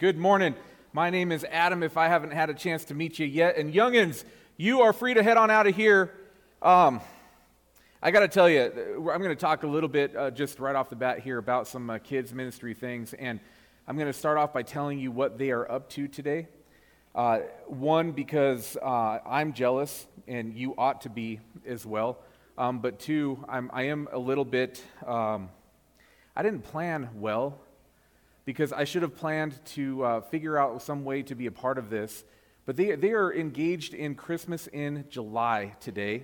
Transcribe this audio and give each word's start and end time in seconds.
Good 0.00 0.18
morning. 0.18 0.56
My 0.92 1.10
name 1.10 1.30
is 1.30 1.46
Adam, 1.48 1.84
if 1.84 1.96
I 1.96 2.08
haven't 2.08 2.32
had 2.32 2.50
a 2.50 2.54
chance 2.54 2.86
to 2.86 2.94
meet 2.94 3.20
you 3.20 3.26
yet. 3.26 3.56
And 3.56 3.72
youngins, 3.72 4.24
you 4.56 4.80
are 4.80 4.92
free 4.92 5.14
to 5.14 5.22
head 5.22 5.36
on 5.36 5.48
out 5.48 5.68
of 5.68 5.76
here. 5.76 6.12
Um, 6.60 7.00
I 8.02 8.10
got 8.10 8.18
to 8.18 8.28
tell 8.28 8.50
you, 8.50 8.64
I'm 8.64 9.22
going 9.22 9.28
to 9.28 9.36
talk 9.36 9.62
a 9.62 9.66
little 9.68 9.88
bit 9.88 10.16
uh, 10.16 10.32
just 10.32 10.58
right 10.58 10.74
off 10.74 10.90
the 10.90 10.96
bat 10.96 11.20
here 11.20 11.38
about 11.38 11.68
some 11.68 11.88
uh, 11.88 11.98
kids' 11.98 12.34
ministry 12.34 12.74
things. 12.74 13.14
And 13.14 13.38
I'm 13.86 13.94
going 13.94 14.08
to 14.08 14.12
start 14.12 14.38
off 14.38 14.52
by 14.52 14.64
telling 14.64 14.98
you 14.98 15.12
what 15.12 15.38
they 15.38 15.52
are 15.52 15.70
up 15.70 15.88
to 15.90 16.08
today. 16.08 16.48
Uh, 17.14 17.42
one, 17.68 18.10
because 18.10 18.76
uh, 18.82 19.20
I'm 19.24 19.52
jealous, 19.52 20.08
and 20.26 20.52
you 20.52 20.74
ought 20.76 21.02
to 21.02 21.10
be 21.10 21.38
as 21.64 21.86
well. 21.86 22.18
Um, 22.58 22.80
but 22.80 22.98
two, 22.98 23.38
I'm, 23.48 23.70
I 23.72 23.84
am 23.84 24.08
a 24.10 24.18
little 24.18 24.44
bit, 24.44 24.82
um, 25.06 25.48
I 26.34 26.42
didn't 26.42 26.64
plan 26.64 27.08
well 27.14 27.60
because 28.46 28.72
I 28.72 28.84
should 28.84 29.02
have 29.02 29.14
planned 29.14 29.62
to 29.74 30.04
uh, 30.04 30.20
figure 30.22 30.56
out 30.56 30.80
some 30.80 31.04
way 31.04 31.22
to 31.24 31.34
be 31.34 31.46
a 31.46 31.52
part 31.52 31.76
of 31.76 31.90
this. 31.90 32.24
But 32.64 32.76
they, 32.76 32.94
they 32.94 33.10
are 33.12 33.34
engaged 33.34 33.92
in 33.92 34.14
Christmas 34.14 34.68
in 34.68 35.04
July 35.10 35.74
today. 35.80 36.22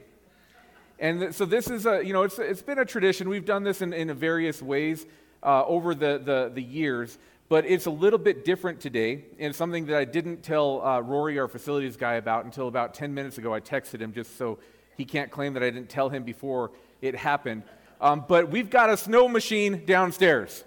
And 0.99 1.21
th- 1.21 1.33
so 1.35 1.45
this 1.45 1.69
is 1.69 1.85
a, 1.85 2.03
you 2.03 2.13
know, 2.13 2.23
it's, 2.23 2.39
it's 2.39 2.63
been 2.63 2.79
a 2.79 2.85
tradition. 2.85 3.29
We've 3.29 3.45
done 3.45 3.65
this 3.65 3.83
in, 3.83 3.93
in 3.93 4.13
various 4.15 4.63
ways 4.63 5.05
uh, 5.43 5.65
over 5.66 5.97
the, 5.97 6.23
the, 6.25 6.53
the 6.55 6.63
years, 6.63 7.19
but 7.49 7.66
it's 7.66 7.87
a 7.87 7.91
little 7.91 8.21
bit 8.21 8.45
different 8.45 8.80
today. 8.80 9.25
And 9.41 9.55
something 9.55 9.87
that 9.87 9.97
I 9.97 10.05
didn't 10.05 10.45
tell 10.45 10.80
uh, 10.85 11.01
Rory, 11.01 11.41
our 11.41 11.49
facilities 11.49 11.97
guy, 11.97 12.15
about 12.15 12.45
until 12.45 12.69
about 12.69 12.95
10 12.95 13.13
minutes 13.13 13.39
ago. 13.39 13.52
I 13.52 13.61
texted 13.61 14.01
him 14.01 14.13
just 14.13 14.39
so 14.39 14.61
he 14.97 15.05
can't 15.05 15.30
claim 15.30 15.55
that 15.55 15.65
I 15.65 15.71
didn't 15.71 15.89
tell 15.89 16.09
him 16.09 16.23
before 16.23 16.71
it 17.01 17.16
happened. 17.16 17.65
Um, 18.01 18.25
but 18.29 18.49
we've 18.49 18.71
got 18.71 18.91
a 18.91 18.97
snow 18.97 19.27
machine 19.27 19.85
downstairs. 19.87 20.63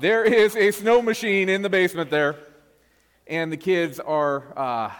There 0.00 0.24
is 0.24 0.56
a 0.56 0.72
snow 0.72 1.00
machine 1.00 1.48
in 1.48 1.62
the 1.62 1.70
basement 1.70 2.10
there, 2.10 2.34
and 3.28 3.52
the 3.52 3.56
kids 3.56 4.00
are 4.00 4.42
uh, 4.58 4.90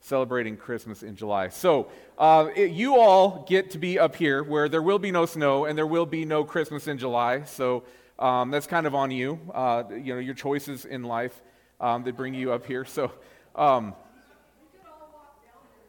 celebrating 0.00 0.56
Christmas 0.56 1.04
in 1.04 1.14
July. 1.14 1.48
So 1.48 1.88
uh, 2.18 2.48
it, 2.56 2.72
you 2.72 2.96
all 2.96 3.46
get 3.48 3.70
to 3.72 3.78
be 3.78 4.00
up 4.00 4.16
here 4.16 4.42
where 4.42 4.68
there 4.68 4.82
will 4.82 4.98
be 4.98 5.12
no 5.12 5.24
snow 5.24 5.66
and 5.66 5.78
there 5.78 5.86
will 5.86 6.06
be 6.06 6.24
no 6.24 6.42
Christmas 6.42 6.88
in 6.88 6.98
July. 6.98 7.44
So 7.44 7.84
um, 8.18 8.50
that's 8.50 8.66
kind 8.66 8.88
of 8.88 8.94
on 8.96 9.12
you. 9.12 9.38
Uh, 9.54 9.84
you 9.90 10.14
know 10.14 10.18
your 10.18 10.34
choices 10.34 10.84
in 10.84 11.04
life 11.04 11.40
um, 11.80 12.02
that 12.02 12.16
bring 12.16 12.34
you 12.34 12.52
up 12.52 12.66
here. 12.66 12.84
So. 12.84 13.12
Um, 13.54 13.94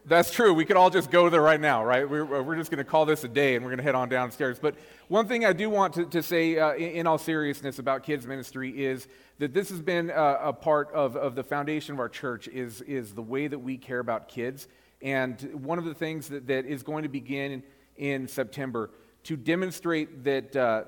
that's 0.06 0.30
true. 0.30 0.52
We 0.52 0.64
could 0.64 0.76
all 0.76 0.90
just 0.90 1.10
go 1.10 1.30
there 1.30 1.40
right 1.40 1.60
now, 1.60 1.84
right? 1.84 2.08
We're, 2.08 2.42
we're 2.42 2.56
just 2.56 2.70
going 2.70 2.84
to 2.84 2.90
call 2.90 3.06
this 3.06 3.24
a 3.24 3.28
day 3.28 3.54
and 3.54 3.64
we're 3.64 3.70
going 3.70 3.78
to 3.78 3.84
head 3.84 3.94
on 3.94 4.08
downstairs. 4.08 4.58
But 4.58 4.74
one 5.08 5.26
thing 5.26 5.44
I 5.46 5.54
do 5.54 5.70
want 5.70 5.94
to, 5.94 6.04
to 6.06 6.22
say 6.22 6.58
uh, 6.58 6.74
in, 6.74 6.90
in, 6.90 7.06
all 7.06 7.16
seriousness 7.16 7.78
about 7.78 8.02
kids 8.02 8.26
ministry 8.26 8.84
is 8.84 9.08
that 9.38 9.54
this 9.54 9.70
has 9.70 9.80
been 9.80 10.10
a, 10.10 10.38
a, 10.42 10.52
part 10.52 10.92
of, 10.92 11.16
of 11.16 11.34
the 11.34 11.42
foundation 11.42 11.94
of 11.94 12.00
our 12.00 12.10
church 12.10 12.48
is, 12.48 12.82
is 12.82 13.14
the 13.14 13.22
way 13.22 13.46
that 13.46 13.58
we 13.58 13.78
care 13.78 13.98
about 13.98 14.28
kids. 14.28 14.68
And 15.00 15.40
one 15.54 15.78
of 15.78 15.86
the 15.86 15.94
things 15.94 16.28
that, 16.28 16.46
that 16.48 16.66
is 16.66 16.82
going 16.82 17.04
to 17.04 17.08
begin 17.08 17.52
in, 17.52 17.62
in 17.96 18.28
September 18.28 18.90
to 19.24 19.36
demonstrate 19.36 20.24
that 20.24 20.54
uh, 20.54 20.84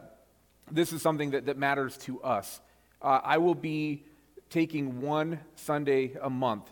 this 0.70 0.92
is 0.92 1.00
something 1.00 1.30
that, 1.30 1.46
that 1.46 1.56
matters 1.56 1.96
to 1.98 2.20
us. 2.22 2.60
Uh, 3.00 3.20
I 3.24 3.38
will 3.38 3.54
be 3.54 4.04
taking 4.50 5.00
one 5.00 5.40
Sunday 5.54 6.12
a 6.20 6.28
month 6.28 6.68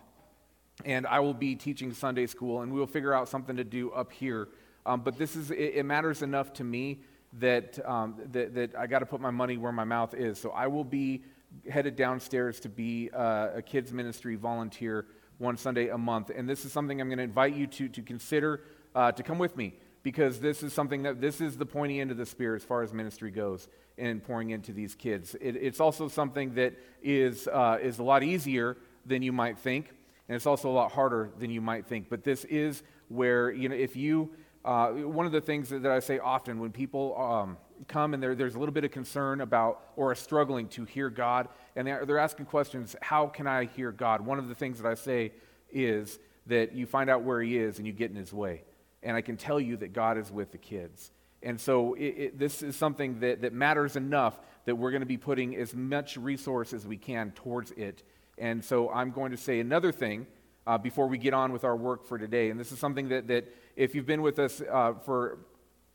and 0.84 1.06
I 1.06 1.20
will 1.20 1.34
be 1.34 1.54
teaching 1.54 1.92
Sunday 1.92 2.26
school, 2.26 2.62
and 2.62 2.72
we 2.72 2.80
will 2.80 2.86
figure 2.86 3.14
out 3.14 3.28
something 3.28 3.56
to 3.56 3.64
do 3.64 3.90
up 3.92 4.12
here. 4.12 4.48
Um, 4.86 5.00
but 5.00 5.16
this 5.18 5.36
is, 5.36 5.50
it, 5.50 5.74
it, 5.76 5.84
matters 5.84 6.22
enough 6.22 6.52
to 6.54 6.64
me 6.64 7.00
that, 7.34 7.78
um, 7.88 8.16
that, 8.32 8.54
that, 8.54 8.74
I 8.74 8.86
got 8.86 8.98
to 8.98 9.06
put 9.06 9.20
my 9.20 9.30
money 9.30 9.56
where 9.56 9.72
my 9.72 9.84
mouth 9.84 10.14
is. 10.14 10.38
So 10.38 10.50
I 10.50 10.66
will 10.66 10.84
be 10.84 11.22
headed 11.70 11.96
downstairs 11.96 12.60
to 12.60 12.68
be 12.68 13.10
uh, 13.14 13.50
a 13.56 13.62
kids 13.62 13.92
ministry 13.92 14.36
volunteer 14.36 15.06
one 15.38 15.56
Sunday 15.56 15.88
a 15.88 15.98
month. 15.98 16.30
And 16.34 16.48
this 16.48 16.64
is 16.64 16.72
something 16.72 17.00
I'm 17.00 17.08
going 17.08 17.18
to 17.18 17.24
invite 17.24 17.54
you 17.54 17.66
to, 17.66 17.88
to 17.88 18.02
consider 18.02 18.62
uh, 18.94 19.12
to 19.12 19.22
come 19.22 19.38
with 19.38 19.56
me 19.56 19.74
because 20.02 20.38
this 20.38 20.62
is 20.62 20.72
something 20.72 21.04
that 21.04 21.20
this 21.20 21.40
is 21.40 21.56
the 21.56 21.66
pointy 21.66 22.00
end 22.00 22.10
of 22.10 22.16
the 22.16 22.26
spear 22.26 22.54
as 22.54 22.62
far 22.62 22.82
as 22.82 22.92
ministry 22.92 23.30
goes 23.30 23.68
and 23.96 24.22
pouring 24.22 24.50
into 24.50 24.72
these 24.72 24.94
kids. 24.94 25.34
It, 25.40 25.56
it's 25.56 25.80
also 25.80 26.08
something 26.08 26.54
that 26.54 26.74
is, 27.02 27.48
uh, 27.48 27.78
is 27.80 27.98
a 27.98 28.02
lot 28.02 28.22
easier 28.22 28.76
than 29.06 29.22
you 29.22 29.32
might 29.32 29.58
think 29.58 29.92
and 30.28 30.36
it's 30.36 30.46
also 30.46 30.70
a 30.70 30.72
lot 30.72 30.92
harder 30.92 31.30
than 31.38 31.50
you 31.50 31.60
might 31.60 31.86
think. 31.86 32.08
But 32.08 32.24
this 32.24 32.44
is 32.44 32.82
where, 33.08 33.50
you 33.50 33.68
know, 33.68 33.74
if 33.74 33.96
you, 33.96 34.30
uh, 34.64 34.88
one 34.88 35.26
of 35.26 35.32
the 35.32 35.40
things 35.40 35.68
that, 35.68 35.82
that, 35.82 35.92
I 35.92 36.00
say 36.00 36.18
often 36.18 36.58
when 36.58 36.72
people 36.72 37.16
um, 37.20 37.58
come 37.88 38.14
and 38.14 38.22
there's 38.22 38.54
a 38.54 38.58
little 38.58 38.72
bit 38.72 38.84
of 38.84 38.90
concern 38.90 39.40
about 39.42 39.82
or 39.96 40.12
are 40.12 40.14
struggling 40.14 40.68
to 40.68 40.84
hear 40.84 41.10
God, 41.10 41.48
and 41.76 41.86
they're, 41.86 42.06
they're 42.06 42.18
asking 42.18 42.46
questions, 42.46 42.96
how 43.02 43.26
can 43.26 43.46
I 43.46 43.66
hear 43.66 43.92
God? 43.92 44.22
One 44.22 44.38
of 44.38 44.48
the 44.48 44.54
things 44.54 44.80
that 44.80 44.88
I 44.88 44.94
say 44.94 45.32
is 45.70 46.18
that 46.46 46.74
you 46.74 46.86
find 46.86 47.10
out 47.10 47.22
where 47.22 47.42
He 47.42 47.58
is 47.58 47.78
and 47.78 47.86
you 47.86 47.92
get 47.92 48.10
in 48.10 48.16
His 48.16 48.32
way. 48.32 48.62
And 49.02 49.16
I 49.16 49.20
can 49.20 49.36
tell 49.36 49.60
you 49.60 49.76
that 49.78 49.92
God 49.92 50.16
is 50.16 50.32
with 50.32 50.52
the 50.52 50.58
kids. 50.58 51.10
And 51.42 51.60
so 51.60 51.92
it, 51.94 52.00
it, 52.00 52.38
this 52.38 52.62
is 52.62 52.74
something 52.74 53.20
that, 53.20 53.42
that 53.42 53.52
matters 53.52 53.96
enough 53.96 54.40
that 54.64 54.74
we're 54.76 54.90
going 54.90 55.00
to 55.00 55.06
be 55.06 55.18
putting 55.18 55.54
as 55.56 55.74
much 55.74 56.16
resource 56.16 56.72
as 56.72 56.86
we 56.86 56.96
can 56.96 57.32
towards 57.32 57.70
it 57.72 58.02
and 58.38 58.64
so 58.64 58.90
I'm 58.90 59.10
going 59.10 59.30
to 59.30 59.36
say 59.36 59.60
another 59.60 59.92
thing 59.92 60.26
uh, 60.66 60.78
before 60.78 61.06
we 61.06 61.18
get 61.18 61.34
on 61.34 61.52
with 61.52 61.64
our 61.64 61.76
work 61.76 62.06
for 62.06 62.18
today. 62.18 62.50
And 62.50 62.58
this 62.58 62.72
is 62.72 62.78
something 62.78 63.08
that, 63.08 63.28
that 63.28 63.52
if 63.76 63.94
you've 63.94 64.06
been 64.06 64.22
with 64.22 64.38
us 64.38 64.60
uh, 64.60 64.94
for 65.04 65.38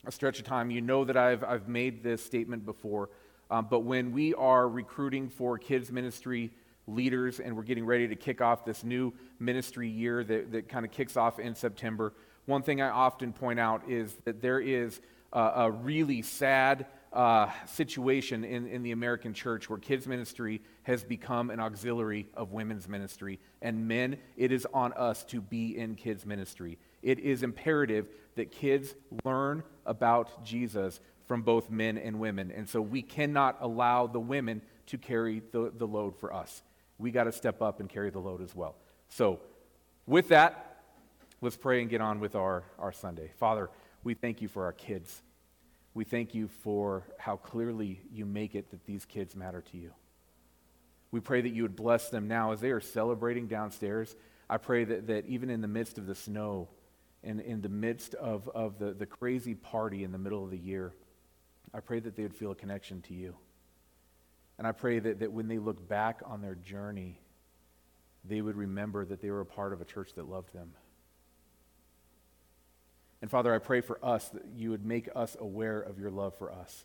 a 0.06 0.12
stretch 0.12 0.38
of 0.38 0.44
time, 0.44 0.70
you 0.70 0.80
know 0.80 1.04
that 1.04 1.16
I've, 1.16 1.44
I've 1.44 1.68
made 1.68 2.02
this 2.02 2.24
statement 2.24 2.64
before. 2.64 3.10
Um, 3.50 3.66
but 3.68 3.80
when 3.80 4.12
we 4.12 4.32
are 4.34 4.68
recruiting 4.68 5.28
for 5.28 5.58
kids' 5.58 5.90
ministry 5.90 6.50
leaders 6.86 7.40
and 7.40 7.56
we're 7.56 7.62
getting 7.62 7.84
ready 7.84 8.08
to 8.08 8.16
kick 8.16 8.40
off 8.40 8.64
this 8.64 8.84
new 8.84 9.12
ministry 9.38 9.88
year 9.88 10.24
that, 10.24 10.52
that 10.52 10.68
kind 10.68 10.84
of 10.84 10.92
kicks 10.92 11.16
off 11.16 11.38
in 11.38 11.54
September, 11.54 12.12
one 12.46 12.62
thing 12.62 12.80
I 12.80 12.88
often 12.88 13.32
point 13.32 13.60
out 13.60 13.88
is 13.88 14.16
that 14.24 14.40
there 14.40 14.60
is 14.60 15.00
a, 15.32 15.40
a 15.40 15.70
really 15.70 16.22
sad 16.22 16.86
uh, 17.12 17.50
situation 17.66 18.44
in, 18.44 18.66
in 18.68 18.82
the 18.82 18.92
American 18.92 19.34
church 19.34 19.68
where 19.68 19.78
kids' 19.78 20.06
ministry 20.06 20.62
has 20.84 21.02
become 21.02 21.50
an 21.50 21.58
auxiliary 21.58 22.26
of 22.34 22.52
women's 22.52 22.88
ministry. 22.88 23.40
And 23.62 23.88
men, 23.88 24.16
it 24.36 24.52
is 24.52 24.66
on 24.72 24.92
us 24.92 25.24
to 25.24 25.40
be 25.40 25.76
in 25.76 25.96
kids' 25.96 26.24
ministry. 26.24 26.78
It 27.02 27.18
is 27.18 27.42
imperative 27.42 28.08
that 28.36 28.52
kids 28.52 28.94
learn 29.24 29.64
about 29.86 30.44
Jesus 30.44 31.00
from 31.26 31.42
both 31.42 31.70
men 31.70 31.98
and 31.98 32.20
women. 32.20 32.52
And 32.52 32.68
so 32.68 32.80
we 32.80 33.02
cannot 33.02 33.58
allow 33.60 34.06
the 34.06 34.20
women 34.20 34.62
to 34.86 34.98
carry 34.98 35.42
the, 35.52 35.72
the 35.76 35.86
load 35.86 36.16
for 36.16 36.32
us. 36.32 36.62
We 36.98 37.10
got 37.10 37.24
to 37.24 37.32
step 37.32 37.62
up 37.62 37.80
and 37.80 37.88
carry 37.88 38.10
the 38.10 38.18
load 38.18 38.42
as 38.42 38.54
well. 38.54 38.76
So, 39.08 39.40
with 40.06 40.28
that, 40.28 40.82
let's 41.40 41.56
pray 41.56 41.80
and 41.80 41.88
get 41.88 42.00
on 42.00 42.20
with 42.20 42.34
our, 42.34 42.64
our 42.78 42.92
Sunday. 42.92 43.30
Father, 43.38 43.70
we 44.02 44.14
thank 44.14 44.42
you 44.42 44.48
for 44.48 44.64
our 44.64 44.72
kids. 44.72 45.22
We 45.92 46.04
thank 46.04 46.34
you 46.34 46.48
for 46.48 47.04
how 47.18 47.36
clearly 47.36 48.00
you 48.12 48.24
make 48.24 48.54
it 48.54 48.70
that 48.70 48.84
these 48.86 49.04
kids 49.04 49.34
matter 49.34 49.60
to 49.72 49.76
you. 49.76 49.92
We 51.10 51.20
pray 51.20 51.40
that 51.40 51.48
you 51.48 51.62
would 51.62 51.74
bless 51.74 52.08
them 52.10 52.28
now 52.28 52.52
as 52.52 52.60
they 52.60 52.70
are 52.70 52.80
celebrating 52.80 53.48
downstairs. 53.48 54.14
I 54.48 54.58
pray 54.58 54.84
that, 54.84 55.08
that 55.08 55.26
even 55.26 55.50
in 55.50 55.60
the 55.60 55.68
midst 55.68 55.98
of 55.98 56.06
the 56.06 56.14
snow 56.14 56.68
and 57.24 57.40
in 57.40 57.60
the 57.60 57.68
midst 57.68 58.14
of, 58.14 58.48
of 58.54 58.78
the, 58.78 58.92
the 58.92 59.06
crazy 59.06 59.54
party 59.54 60.04
in 60.04 60.12
the 60.12 60.18
middle 60.18 60.44
of 60.44 60.50
the 60.50 60.58
year, 60.58 60.94
I 61.74 61.80
pray 61.80 62.00
that 62.00 62.16
they 62.16 62.22
would 62.22 62.34
feel 62.34 62.52
a 62.52 62.56
connection 62.56 63.02
to 63.02 63.14
you. 63.14 63.36
And 64.58 64.66
I 64.66 64.72
pray 64.72 64.98
that, 64.98 65.20
that 65.20 65.32
when 65.32 65.48
they 65.48 65.58
look 65.58 65.88
back 65.88 66.20
on 66.24 66.42
their 66.42 66.54
journey, 66.54 67.18
they 68.24 68.40
would 68.40 68.56
remember 68.56 69.04
that 69.04 69.20
they 69.20 69.30
were 69.30 69.40
a 69.40 69.46
part 69.46 69.72
of 69.72 69.80
a 69.80 69.84
church 69.84 70.12
that 70.14 70.28
loved 70.28 70.52
them. 70.52 70.72
And 73.22 73.30
Father, 73.30 73.54
I 73.54 73.58
pray 73.58 73.80
for 73.80 73.98
us 74.04 74.28
that 74.30 74.44
you 74.56 74.70
would 74.70 74.84
make 74.84 75.08
us 75.14 75.36
aware 75.38 75.80
of 75.80 75.98
your 75.98 76.10
love 76.10 76.34
for 76.36 76.50
us. 76.50 76.84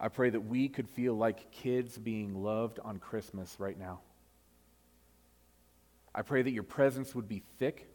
I 0.00 0.08
pray 0.08 0.30
that 0.30 0.40
we 0.40 0.68
could 0.68 0.88
feel 0.88 1.14
like 1.14 1.50
kids 1.50 1.98
being 1.98 2.42
loved 2.42 2.78
on 2.84 2.98
Christmas 2.98 3.56
right 3.58 3.78
now. 3.78 4.00
I 6.14 6.22
pray 6.22 6.42
that 6.42 6.50
your 6.50 6.62
presence 6.62 7.14
would 7.14 7.28
be 7.28 7.42
thick. 7.58 7.86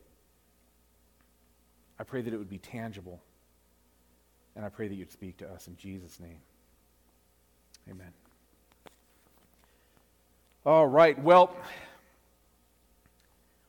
I 1.99 2.03
pray 2.03 2.21
that 2.21 2.33
it 2.33 2.37
would 2.37 2.49
be 2.49 2.57
tangible. 2.57 3.21
And 4.55 4.63
I 4.65 4.69
pray 4.69 4.87
that 4.87 4.95
you'd 4.95 5.11
speak 5.11 5.37
to 5.37 5.49
us 5.49 5.67
in 5.67 5.75
Jesus' 5.77 6.19
name. 6.19 6.39
Amen. 7.89 8.11
All 10.65 10.87
right. 10.87 11.21
Well, 11.21 11.53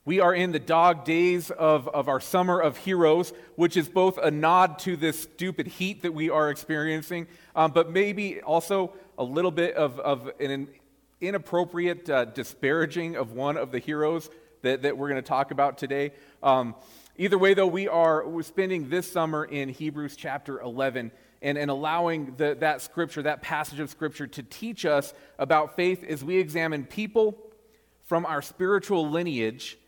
we 0.05 0.21
are 0.21 0.35
in 0.35 0.53
the 0.53 0.59
dog 0.59 1.05
days 1.05 1.51
of, 1.51 1.89
of 1.89 2.09
our 2.09 2.21
summer 2.21 2.61
of 2.61 2.77
heroes, 2.77 3.33
which 3.56 3.77
is 3.77 3.89
both 3.89 4.19
a 4.19 4.31
nod 4.31 4.79
to 4.81 4.97
this 4.97 5.21
stupid 5.23 5.67
heat 5.67 6.03
that 6.03 6.12
we 6.12 6.31
are 6.31 6.51
experiencing, 6.51 7.27
um, 7.56 7.73
but 7.73 7.91
maybe 7.91 8.41
also 8.43 8.93
a 9.19 9.25
little 9.25 9.51
bit 9.51 9.75
of, 9.75 9.99
of 10.01 10.31
an 10.41 10.69
inappropriate 11.21 12.11
uh, 12.11 12.27
disparaging 12.27 13.17
of 13.17 13.33
one 13.33 13.56
of 13.56 13.71
the 13.71 13.79
heroes 13.79 14.29
that, 14.62 14.83
that 14.83 14.97
we're 14.97 15.09
going 15.09 15.23
to 15.23 15.29
talk 15.29 15.51
about 15.51 15.79
today. 15.79 16.12
Um, 16.43 16.75
Either 17.17 17.39
way, 17.39 17.55
though, 17.55 17.69
we 17.69 17.87
are 17.87 18.27
we're 18.27 18.43
spending 18.43 18.89
this 18.89 19.11
summer 19.11 19.45
in 19.45 19.69
Hebrews 19.69 20.17
chapter 20.17 20.61
11 20.61 21.12
and, 21.43 21.56
and 21.56 21.71
allowing 21.71 22.35
the, 22.37 22.56
that 22.59 22.83
scripture, 22.83 23.23
that 23.23 23.41
passage 23.41 23.79
of 23.79 23.89
scripture, 23.89 24.27
to 24.27 24.43
teach 24.43 24.85
us 24.85 25.15
about 25.39 25.77
faith 25.77 26.03
as 26.03 26.25
we 26.25 26.39
examine 26.39 26.85
people 26.85 27.39
from 28.03 28.27
our 28.27 28.43
spiritual 28.43 29.09
lineage 29.09 29.79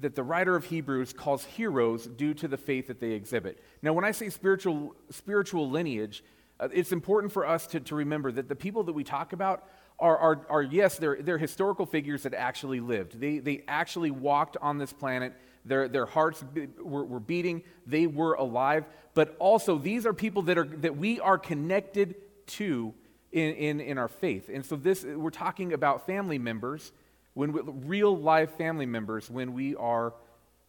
that 0.00 0.14
the 0.14 0.22
writer 0.22 0.54
of 0.54 0.64
Hebrews 0.66 1.12
calls 1.12 1.44
heroes 1.44 2.06
due 2.06 2.34
to 2.34 2.48
the 2.48 2.56
faith 2.56 2.86
that 2.86 3.00
they 3.00 3.12
exhibit. 3.12 3.62
Now, 3.82 3.92
when 3.92 4.04
I 4.04 4.12
say 4.12 4.30
spiritual, 4.30 4.94
spiritual 5.10 5.68
lineage, 5.68 6.22
uh, 6.60 6.68
it's 6.72 6.92
important 6.92 7.32
for 7.32 7.46
us 7.46 7.66
to, 7.68 7.80
to 7.80 7.94
remember 7.94 8.30
that 8.32 8.48
the 8.48 8.54
people 8.54 8.84
that 8.84 8.92
we 8.92 9.04
talk 9.04 9.32
about 9.32 9.64
are, 9.98 10.16
are, 10.16 10.46
are, 10.48 10.62
yes, 10.62 10.98
they're, 10.98 11.20
they're 11.20 11.38
historical 11.38 11.84
figures 11.84 12.22
that 12.22 12.34
actually 12.34 12.80
lived. 12.80 13.20
They, 13.20 13.38
they 13.38 13.64
actually 13.66 14.12
walked 14.12 14.56
on 14.60 14.78
this 14.78 14.92
planet. 14.92 15.34
Their, 15.64 15.88
their 15.88 16.06
hearts 16.06 16.44
were, 16.80 17.04
were 17.04 17.20
beating. 17.20 17.64
They 17.86 18.06
were 18.06 18.34
alive. 18.34 18.88
But 19.14 19.36
also, 19.40 19.78
these 19.78 20.06
are 20.06 20.12
people 20.12 20.42
that, 20.42 20.58
are, 20.58 20.64
that 20.64 20.96
we 20.96 21.18
are 21.18 21.38
connected 21.38 22.14
to 22.46 22.94
in, 23.32 23.54
in, 23.54 23.80
in 23.80 23.98
our 23.98 24.08
faith. 24.08 24.48
And 24.52 24.64
so, 24.64 24.76
this, 24.76 25.04
we're 25.04 25.30
talking 25.30 25.72
about 25.72 26.06
family 26.06 26.38
members 26.38 26.92
when 27.38 27.52
we, 27.52 27.60
real 27.86 28.16
life 28.16 28.50
family 28.58 28.84
members 28.84 29.30
when 29.30 29.52
we 29.52 29.76
are 29.76 30.12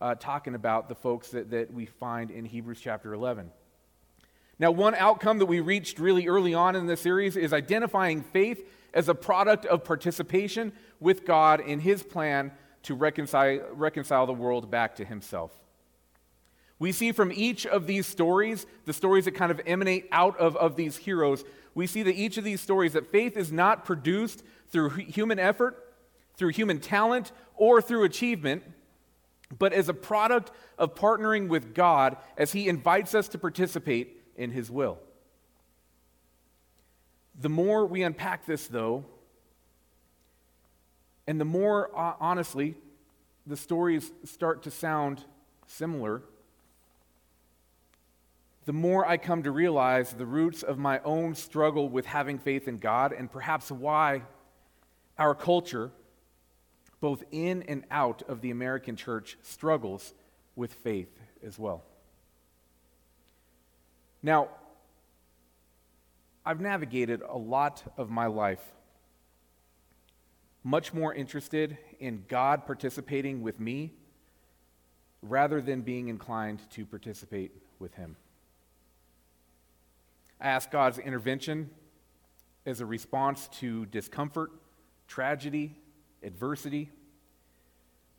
uh, 0.01 0.13
talking 0.13 0.53
about 0.53 0.87
the 0.87 0.93
folks 0.93 1.29
that, 1.29 1.49
that 1.49 1.73
we 1.73 1.87
find 1.87 2.29
in 2.29 2.45
Hebrews 2.45 2.79
chapter 2.79 3.11
11. 3.11 3.49
Now, 4.59 4.69
one 4.69 4.93
outcome 4.93 5.39
that 5.39 5.47
we 5.47 5.61
reached 5.61 5.97
really 5.97 6.27
early 6.27 6.53
on 6.53 6.75
in 6.75 6.85
this 6.85 7.01
series 7.01 7.35
is 7.37 7.53
identifying 7.53 8.21
faith 8.21 8.63
as 8.93 9.09
a 9.09 9.15
product 9.15 9.65
of 9.65 9.83
participation 9.83 10.71
with 10.99 11.25
God 11.25 11.59
in 11.59 11.79
His 11.79 12.03
plan 12.03 12.51
to 12.83 12.93
reconcile, 12.93 13.61
reconcile 13.73 14.27
the 14.27 14.33
world 14.33 14.69
back 14.69 14.95
to 14.97 15.05
Himself. 15.05 15.51
We 16.77 16.91
see 16.91 17.11
from 17.13 17.31
each 17.31 17.65
of 17.65 17.87
these 17.87 18.05
stories, 18.05 18.67
the 18.85 18.93
stories 18.93 19.25
that 19.25 19.33
kind 19.33 19.51
of 19.51 19.59
emanate 19.65 20.07
out 20.11 20.37
of, 20.37 20.55
of 20.55 20.75
these 20.75 20.97
heroes, 20.97 21.43
we 21.73 21.87
see 21.87 22.03
that 22.03 22.13
each 22.13 22.37
of 22.37 22.43
these 22.43 22.61
stories, 22.61 22.93
that 22.93 23.11
faith 23.11 23.37
is 23.37 23.51
not 23.51 23.85
produced 23.85 24.43
through 24.67 24.89
human 24.89 25.39
effort, 25.39 25.87
through 26.39 26.49
human 26.49 26.79
talent 26.79 27.33
or 27.55 27.81
through 27.81 28.05
achievement, 28.05 28.63
but 29.59 29.73
as 29.73 29.89
a 29.89 29.93
product 29.93 30.51
of 30.77 30.95
partnering 30.95 31.49
with 31.49 31.75
God 31.75 32.15
as 32.37 32.53
He 32.53 32.69
invites 32.69 33.13
us 33.13 33.27
to 33.29 33.37
participate 33.37 34.21
in 34.37 34.49
His 34.49 34.71
will. 34.71 34.97
The 37.39 37.49
more 37.49 37.85
we 37.85 38.03
unpack 38.03 38.45
this, 38.45 38.67
though, 38.67 39.05
and 41.27 41.39
the 41.39 41.45
more, 41.45 41.91
uh, 41.93 42.13
honestly, 42.19 42.75
the 43.45 43.57
stories 43.57 44.11
start 44.23 44.63
to 44.63 44.71
sound 44.71 45.25
similar, 45.67 46.21
the 48.65 48.73
more 48.73 49.05
I 49.05 49.17
come 49.17 49.43
to 49.43 49.51
realize 49.51 50.13
the 50.13 50.25
roots 50.25 50.63
of 50.63 50.77
my 50.77 50.99
own 50.99 51.35
struggle 51.35 51.89
with 51.89 52.05
having 52.05 52.39
faith 52.39 52.67
in 52.67 52.77
God 52.77 53.11
and 53.11 53.29
perhaps 53.29 53.71
why 53.71 54.21
our 55.17 55.35
culture 55.35 55.91
both 57.01 57.23
in 57.31 57.63
and 57.63 57.85
out 57.91 58.21
of 58.27 58.41
the 58.41 58.51
American 58.51 58.95
church, 58.95 59.37
struggles 59.41 60.13
with 60.55 60.73
faith 60.73 61.09
as 61.45 61.57
well. 61.57 61.83
Now, 64.21 64.49
I've 66.45 66.59
navigated 66.59 67.21
a 67.21 67.37
lot 67.37 67.83
of 67.97 68.09
my 68.09 68.25
life 68.25 68.61
much 70.63 70.93
more 70.93 71.13
interested 71.13 71.77
in 71.99 72.23
God 72.27 72.65
participating 72.65 73.41
with 73.41 73.59
me 73.59 73.93
rather 75.21 75.61
than 75.61 75.81
being 75.81 76.09
inclined 76.09 76.59
to 76.71 76.85
participate 76.85 77.51
with 77.79 77.93
Him. 77.95 78.15
I 80.41 80.47
ask 80.47 80.71
God's 80.71 80.97
intervention 80.99 81.69
as 82.65 82.81
a 82.81 82.85
response 82.85 83.47
to 83.59 83.85
discomfort, 83.87 84.51
tragedy, 85.07 85.75
adversity. 86.23 86.89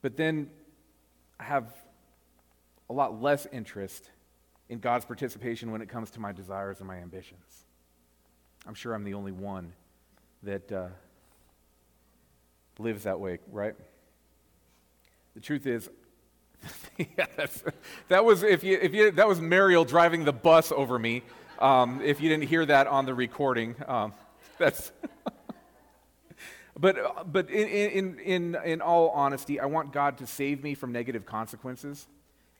But 0.02 0.16
then 0.16 0.50
I 1.38 1.44
have 1.44 1.72
a 2.88 2.92
lot 2.92 3.20
less 3.20 3.46
interest 3.52 4.10
in 4.68 4.78
God's 4.78 5.04
participation 5.04 5.72
when 5.72 5.82
it 5.82 5.88
comes 5.88 6.10
to 6.12 6.20
my 6.20 6.32
desires 6.32 6.78
and 6.78 6.86
my 6.86 6.98
ambitions. 6.98 7.64
I'm 8.66 8.74
sure 8.74 8.94
I'm 8.94 9.04
the 9.04 9.14
only 9.14 9.32
one 9.32 9.72
that 10.42 10.70
uh, 10.70 10.88
lives 12.78 13.04
that 13.04 13.20
way, 13.20 13.38
right? 13.50 13.74
The 15.34 15.40
truth 15.40 15.66
is, 15.66 15.88
yeah, 16.98 17.26
that 18.08 18.24
was 18.24 18.42
if 18.42 18.62
you, 18.62 18.78
if 18.80 18.92
you, 18.92 19.10
that 19.12 19.26
was 19.26 19.40
Mariel 19.40 19.84
driving 19.84 20.24
the 20.24 20.32
bus 20.32 20.72
over 20.72 20.98
me. 20.98 21.22
Um, 21.58 22.00
if 22.02 22.20
you 22.20 22.28
didn't 22.28 22.48
hear 22.48 22.64
that 22.66 22.86
on 22.86 23.06
the 23.06 23.14
recording, 23.14 23.76
um, 23.86 24.14
that's. 24.58 24.92
But, 26.80 26.98
uh, 26.98 27.24
but 27.24 27.50
in, 27.50 27.68
in, 27.68 28.18
in, 28.20 28.56
in 28.64 28.80
all 28.80 29.10
honesty, 29.10 29.60
I 29.60 29.66
want 29.66 29.92
God 29.92 30.16
to 30.18 30.26
save 30.26 30.62
me 30.62 30.74
from 30.74 30.92
negative 30.92 31.26
consequences. 31.26 32.08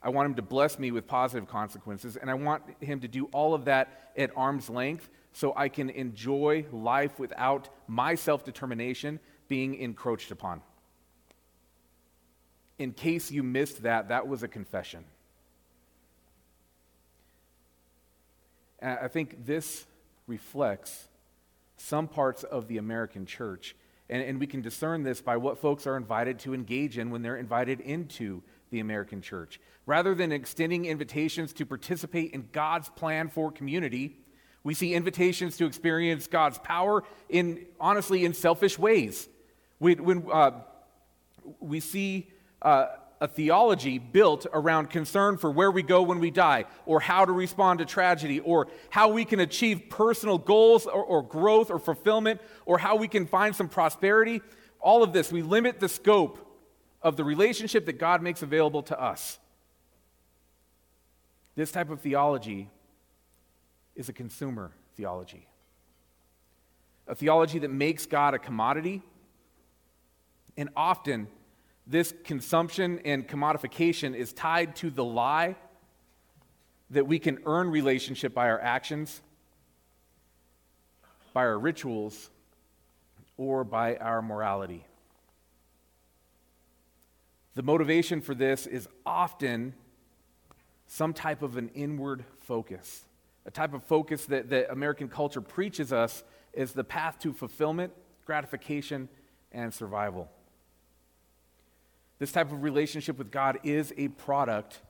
I 0.03 0.09
want 0.09 0.27
Him 0.27 0.35
to 0.35 0.43
bless 0.43 0.77
me 0.77 0.91
with 0.91 1.07
positive 1.07 1.49
consequences. 1.49 2.17
And 2.17 2.29
I 2.29 2.35
want 2.35 2.63
Him 2.81 2.99
to 2.99 3.07
do 3.07 3.25
all 3.33 3.55
of 3.55 3.65
that 3.65 4.11
at 4.15 4.29
arm's 4.35 4.69
length 4.69 5.09
so 5.33 5.53
I 5.55 5.69
can 5.69 5.89
enjoy 5.89 6.65
life 6.71 7.17
without 7.17 7.69
my 7.87 8.13
self 8.13 8.45
determination 8.45 9.19
being 9.47 9.73
encroached 9.73 10.29
upon. 10.29 10.61
In 12.77 12.93
case 12.93 13.31
you 13.31 13.41
missed 13.41 13.83
that, 13.83 14.09
that 14.09 14.27
was 14.27 14.43
a 14.43 14.47
confession. 14.47 15.03
I 18.83 19.07
think 19.07 19.45
this 19.45 19.85
reflects 20.27 21.07
some 21.77 22.07
parts 22.07 22.43
of 22.43 22.67
the 22.67 22.77
American 22.77 23.25
church 23.25 23.75
and, 24.11 24.21
and 24.21 24.39
we 24.39 24.45
can 24.45 24.61
discern 24.61 25.03
this 25.03 25.21
by 25.21 25.37
what 25.37 25.57
folks 25.57 25.87
are 25.87 25.97
invited 25.97 26.37
to 26.39 26.53
engage 26.53 26.97
in 26.97 27.09
when 27.09 27.21
they're 27.21 27.37
invited 27.37 27.79
into 27.79 28.43
the 28.69 28.79
American 28.79 29.21
church. 29.21 29.59
Rather 29.85 30.13
than 30.13 30.31
extending 30.31 30.85
invitations 30.85 31.53
to 31.53 31.65
participate 31.65 32.31
in 32.33 32.49
God's 32.51 32.89
plan 32.89 33.29
for 33.29 33.51
community, 33.51 34.17
we 34.63 34.73
see 34.73 34.93
invitations 34.93 35.57
to 35.57 35.65
experience 35.65 36.27
God's 36.27 36.59
power 36.59 37.03
in, 37.29 37.65
honestly, 37.79 38.25
in 38.25 38.33
selfish 38.33 38.77
ways. 38.77 39.27
We, 39.79 39.95
when, 39.95 40.27
uh, 40.31 40.51
we 41.59 41.79
see 41.79 42.27
uh, 42.61 42.87
a 43.21 43.27
theology 43.27 43.99
built 43.99 44.47
around 44.51 44.89
concern 44.89 45.37
for 45.37 45.51
where 45.51 45.69
we 45.69 45.83
go 45.83 46.01
when 46.01 46.19
we 46.19 46.31
die, 46.31 46.65
or 46.87 46.99
how 46.99 47.23
to 47.23 47.31
respond 47.31 47.77
to 47.77 47.85
tragedy, 47.85 48.39
or 48.39 48.67
how 48.89 49.09
we 49.09 49.23
can 49.23 49.39
achieve 49.39 49.83
personal 49.89 50.39
goals 50.39 50.87
or, 50.87 51.03
or, 51.03 51.21
growth 51.21 51.69
or 51.69 51.77
fulfillment, 51.77 52.41
or 52.65 52.79
how 52.79 52.95
we 52.95 53.07
can 53.07 53.27
find 53.27 53.55
some 53.55 53.69
prosperity. 53.69 54.41
All 54.79 55.03
of 55.03 55.13
this, 55.13 55.31
we 55.31 55.43
limit 55.43 55.79
the 55.79 55.87
scope 55.87 56.39
of 57.03 57.15
the 57.15 57.23
relationship 57.23 57.85
that 57.85 57.99
God 57.99 58.23
makes 58.23 58.41
available 58.41 58.81
to 58.83 58.99
us. 58.99 59.37
This 61.55 61.71
type 61.71 61.91
of 61.91 62.01
theology 62.01 62.71
is 63.95 64.09
a 64.09 64.13
consumer 64.13 64.71
theology, 64.97 65.47
a 67.07 67.13
theology 67.13 67.59
that 67.59 67.69
makes 67.69 68.07
God 68.07 68.33
a 68.33 68.39
commodity 68.39 69.03
and 70.57 70.69
often 70.75 71.27
this 71.87 72.13
consumption 72.23 72.99
and 73.05 73.27
commodification 73.27 74.15
is 74.15 74.33
tied 74.33 74.75
to 74.77 74.89
the 74.89 75.03
lie 75.03 75.55
that 76.91 77.07
we 77.07 77.19
can 77.19 77.39
earn 77.45 77.69
relationship 77.69 78.33
by 78.33 78.49
our 78.49 78.59
actions, 78.59 79.21
by 81.33 81.41
our 81.41 81.57
rituals, 81.57 82.29
or 83.37 83.63
by 83.63 83.95
our 83.95 84.21
morality. 84.21 84.85
The 87.55 87.63
motivation 87.63 88.21
for 88.21 88.35
this 88.35 88.67
is 88.67 88.87
often 89.05 89.73
some 90.87 91.13
type 91.13 91.41
of 91.41 91.57
an 91.57 91.69
inward 91.73 92.25
focus, 92.39 93.05
a 93.45 93.51
type 93.51 93.73
of 93.73 93.83
focus 93.83 94.25
that, 94.25 94.49
that 94.49 94.71
American 94.71 95.07
culture 95.07 95.41
preaches 95.41 95.91
us 95.91 96.23
is 96.53 96.73
the 96.73 96.83
path 96.83 97.17
to 97.19 97.33
fulfillment, 97.33 97.93
gratification, 98.25 99.09
and 99.51 99.73
survival. 99.73 100.29
This 102.21 102.31
type 102.31 102.51
of 102.51 102.61
relationship 102.61 103.17
with 103.17 103.31
God 103.31 103.57
is 103.63 103.95
a 103.97 104.09
product 104.09 104.81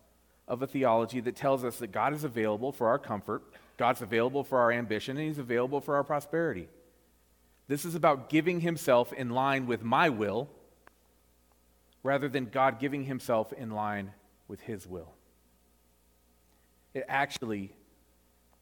of 0.49 0.61
a 0.61 0.67
theology 0.67 1.21
that 1.21 1.33
tells 1.33 1.63
us 1.63 1.77
that 1.77 1.93
God 1.93 2.13
is 2.13 2.25
available 2.25 2.73
for 2.73 2.89
our 2.89 2.99
comfort, 2.99 3.41
God's 3.77 4.01
available 4.01 4.43
for 4.43 4.59
our 4.59 4.69
ambition, 4.69 5.15
and 5.15 5.25
He's 5.25 5.37
available 5.37 5.79
for 5.79 5.95
our 5.95 6.03
prosperity. 6.03 6.67
This 7.69 7.85
is 7.85 7.95
about 7.95 8.27
giving 8.29 8.59
Himself 8.59 9.13
in 9.13 9.29
line 9.29 9.65
with 9.65 9.81
my 9.81 10.09
will 10.09 10.49
rather 12.03 12.27
than 12.27 12.47
God 12.47 12.79
giving 12.81 13.05
Himself 13.05 13.53
in 13.53 13.71
line 13.71 14.11
with 14.49 14.59
His 14.59 14.85
will. 14.85 15.13
It 16.93 17.05
actually 17.07 17.71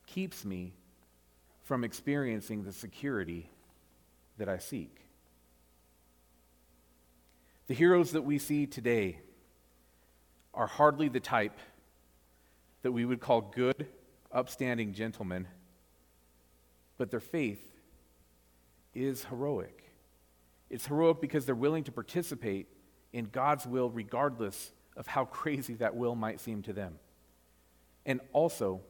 keeps 0.06 0.46
me 0.46 0.74
from 1.64 1.84
experiencing 1.84 2.66
the 2.66 2.72
security 2.72 3.50
that 4.38 4.48
I 4.48 4.60
seek. 4.60 5.09
The 7.70 7.76
heroes 7.76 8.14
that 8.14 8.24
we 8.24 8.40
see 8.40 8.66
today 8.66 9.20
are 10.56 10.66
hardly 10.66 11.08
the 11.08 11.20
type 11.20 11.60
that 12.82 12.92
we 12.92 13.06
would 13.06 13.20
call 13.20 13.42
good, 13.42 13.86
upstanding 14.32 14.92
gentlemen, 14.92 15.48
but 16.98 17.12
their 17.12 17.20
faith 17.20 17.62
is 18.96 19.26
heroic. 19.26 19.84
It's 20.72 20.88
heroic 20.88 21.22
because 21.22 21.46
they're 21.46 21.54
willing 21.54 21.84
to 21.84 21.92
participate 21.92 22.66
in 23.14 23.26
God's 23.26 23.68
will 23.68 23.92
regardless 23.92 24.72
of 24.98 25.06
how 25.06 25.26
crazy 25.40 25.76
that 25.76 25.96
will 25.96 26.16
might 26.16 26.40
seem 26.40 26.64
to 26.64 26.74
them. 26.74 26.96
And 28.04 28.20
also, 28.34 28.82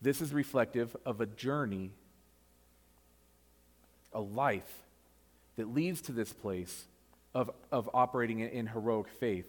this 0.00 0.20
is 0.20 0.32
reflective 0.32 0.96
of 1.04 1.20
a 1.20 1.26
journey, 1.26 1.90
a 4.12 4.20
life 4.20 4.84
that 5.56 5.74
leads 5.74 6.00
to 6.02 6.12
this 6.12 6.32
place 6.32 6.86
of, 7.34 7.50
of 7.70 7.88
operating 7.94 8.40
in 8.40 8.66
heroic 8.66 9.08
faith. 9.08 9.46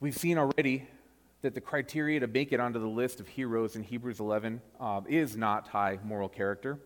We've 0.00 0.16
seen 0.16 0.38
already 0.38 0.88
that 1.42 1.54
the 1.54 1.60
criteria 1.60 2.20
to 2.20 2.26
make 2.26 2.52
it 2.52 2.60
onto 2.60 2.80
the 2.80 2.88
list 2.88 3.20
of 3.20 3.28
heroes 3.28 3.76
in 3.76 3.82
Hebrews 3.82 4.20
11 4.20 4.60
uh, 4.80 5.00
is 5.08 5.36
not 5.36 5.68
high 5.68 5.98
moral 6.04 6.28
character, 6.28 6.78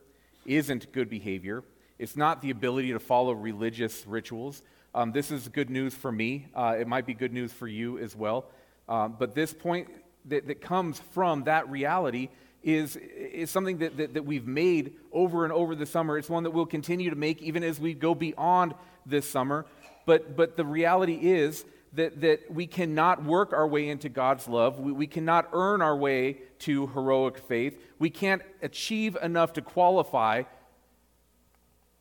isn't 0.45 0.93
good 0.93 1.09
behavior, 1.09 1.63
it's 1.99 2.17
not 2.17 2.43
the 2.43 2.51
ability 2.51 2.93
to 2.93 2.99
follow 2.99 3.33
religious 3.33 4.07
rituals. 4.07 4.63
Um, 4.95 5.13
this 5.13 5.31
is 5.31 5.49
good 5.49 5.71
news 5.71 5.95
for 5.95 6.13
me. 6.13 6.49
Uh, 6.55 6.77
it 6.79 6.87
might 6.87 7.07
be 7.07 7.15
good 7.15 7.33
news 7.33 7.53
for 7.53 7.67
you 7.67 7.99
as 7.99 8.15
well. 8.15 8.47
Um, 8.89 9.17
but 9.19 9.35
this 9.35 9.53
point 9.53 9.89
that, 10.27 10.47
that 10.47 10.61
comes 10.61 11.01
from 11.13 11.45
that 11.45 11.71
reality 11.71 12.29
is, 12.67 12.97
is 12.97 13.49
something 13.49 13.79
that, 13.79 13.97
that, 13.97 14.15
that, 14.15 14.25
we've 14.25 14.47
made 14.47 14.97
over 15.13 15.45
and 15.45 15.53
over 15.53 15.77
the 15.77 15.87
summer. 15.87 16.19
It's 16.19 16.29
one 16.29 16.43
that 16.43 16.51
we'll 16.51 16.67
continue 16.67 17.11
to 17.11 17.17
make 17.17 17.41
even 17.41 17.63
as 17.63 17.79
we 17.79 17.95
go 17.95 18.13
beyond 18.13 18.75
this 19.07 19.31
summer. 19.31 19.67
But, 20.05 20.37
but 20.37 20.57
the 20.57 20.65
reality 20.65 21.15
is 21.15 21.65
that, 21.93 22.21
that 22.23 22.51
we 22.51 22.67
cannot 22.67 23.23
work 23.23 23.53
our 23.53 23.69
way 23.69 23.89
into 23.89 24.09
God's 24.09 24.49
love. 24.49 24.81
We, 24.81 24.91
we 24.91 25.07
cannot 25.07 25.49
earn 25.53 25.81
our 25.81 25.97
way 25.97 26.39
to 26.61 26.89
heroic 26.89 27.39
faith. 27.39 27.81
We 28.01 28.11
can't 28.11 28.43
achieve 28.61 29.17
enough 29.23 29.53
to 29.53 29.63
qualify, 29.63 30.43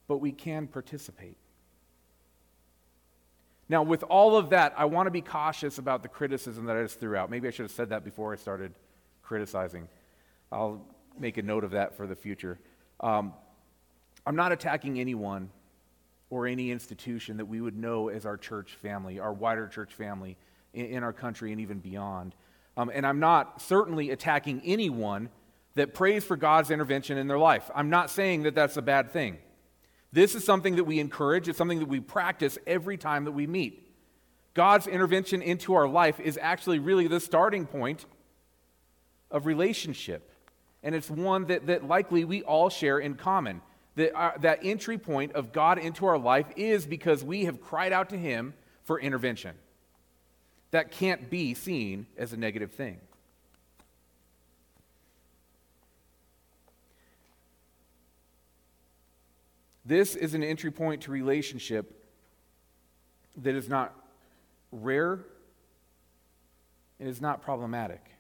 but 0.08 0.18
we 0.18 0.32
can 0.32 0.66
participate. 0.66 1.38
Now, 3.70 3.84
with 3.84 4.02
all 4.02 4.36
of 4.36 4.50
that, 4.50 4.74
I 4.76 4.86
want 4.86 5.06
to 5.06 5.12
be 5.12 5.22
cautious 5.22 5.78
about 5.78 6.02
the 6.02 6.10
criticism 6.10 6.66
that 6.66 6.76
I 6.76 6.82
just 6.82 7.00
threw 7.00 7.16
out. 7.16 7.30
Maybe 7.30 7.48
I 7.48 7.52
should 7.52 7.66
have 7.66 7.72
said 7.72 7.90
that 7.90 8.04
before 8.04 8.34
I 8.34 8.36
started 8.36 8.74
criticizing. 9.22 9.88
I'll 10.56 10.82
make 11.20 11.38
a 11.38 11.42
note 11.42 11.66
of 11.66 11.72
that 11.72 11.98
for 11.98 12.08
the 12.08 12.16
future. 12.16 12.60
Um, 13.02 13.34
I'm 14.26 14.38
not 14.38 14.54
attacking 14.54 15.00
anyone 15.00 15.50
or 16.30 16.48
any 16.48 16.72
institution 16.72 17.38
that 17.38 17.46
we 17.46 17.60
would 17.60 17.78
know 17.78 18.08
as 18.08 18.26
our 18.26 18.38
church 18.38 18.76
family, 18.82 19.20
our 19.20 19.34
wider 19.34 19.68
church 19.68 19.94
family 19.94 20.38
in, 20.74 20.86
in 20.86 21.04
our 21.04 21.12
country 21.12 21.52
and 21.52 21.60
even 21.60 21.80
beyond. 21.80 22.36
Um, 22.78 22.90
and 22.94 23.06
I'm 23.06 23.20
not 23.20 23.62
certainly 23.62 24.12
attacking 24.12 24.62
anyone 24.64 25.30
that 25.76 25.94
prays 25.94 26.24
for 26.24 26.38
God's 26.38 26.72
intervention 26.72 27.18
in 27.18 27.28
their 27.28 27.38
life. 27.38 27.70
I'm 27.76 27.90
not 27.90 28.10
saying 28.10 28.44
that 28.44 28.56
that's 28.56 28.78
a 28.78 28.82
bad 28.82 29.12
thing. 29.12 29.38
This 30.14 30.36
is 30.36 30.46
something 30.46 30.78
that 30.78 30.86
we 30.86 31.00
encourage, 31.00 31.50
it's 31.50 31.58
something 31.58 31.80
that 31.80 31.90
we 31.90 32.00
practice 32.00 32.58
every 32.66 32.98
time 32.98 33.26
that 33.26 33.34
we 33.34 33.46
meet. 33.46 33.94
God's 34.54 34.88
intervention 34.88 35.42
into 35.42 35.74
our 35.74 35.88
life 35.88 36.22
is 36.22 36.40
actually 36.42 36.80
really 36.80 37.08
the 37.10 37.20
starting 37.20 37.66
point 37.66 38.06
of 39.30 39.46
relationship. 39.46 40.32
And 40.86 40.94
it's 40.94 41.10
one 41.10 41.46
that, 41.46 41.66
that 41.66 41.88
likely 41.88 42.24
we 42.24 42.44
all 42.44 42.70
share 42.70 43.00
in 43.00 43.16
common. 43.16 43.62
That, 43.96 44.14
our, 44.14 44.36
that 44.42 44.60
entry 44.62 45.00
point 45.00 45.34
of 45.34 45.52
God 45.52 45.80
into 45.80 46.06
our 46.06 46.18
life 46.18 46.46
is 46.56 46.86
because 46.86 47.24
we 47.24 47.46
have 47.46 47.60
cried 47.60 47.92
out 47.92 48.10
to 48.10 48.18
Him 48.18 48.54
for 48.84 49.00
intervention. 49.00 49.56
That 50.72 50.92
can't 50.92 51.30
be 51.30 51.56
seen 51.56 52.06
as 52.18 52.34
a 52.34 52.38
negative 52.38 52.72
thing. 52.72 53.00
This 59.86 60.16
is 60.16 60.36
an 60.36 60.44
entry 60.44 60.72
point 60.72 61.02
to 61.04 61.12
relationship 61.12 62.06
that 63.38 63.56
is 63.56 63.68
not 63.68 63.94
rare 64.72 65.20
and 67.00 67.10
is 67.10 67.22
not 67.22 67.42
problematic. 67.42 68.15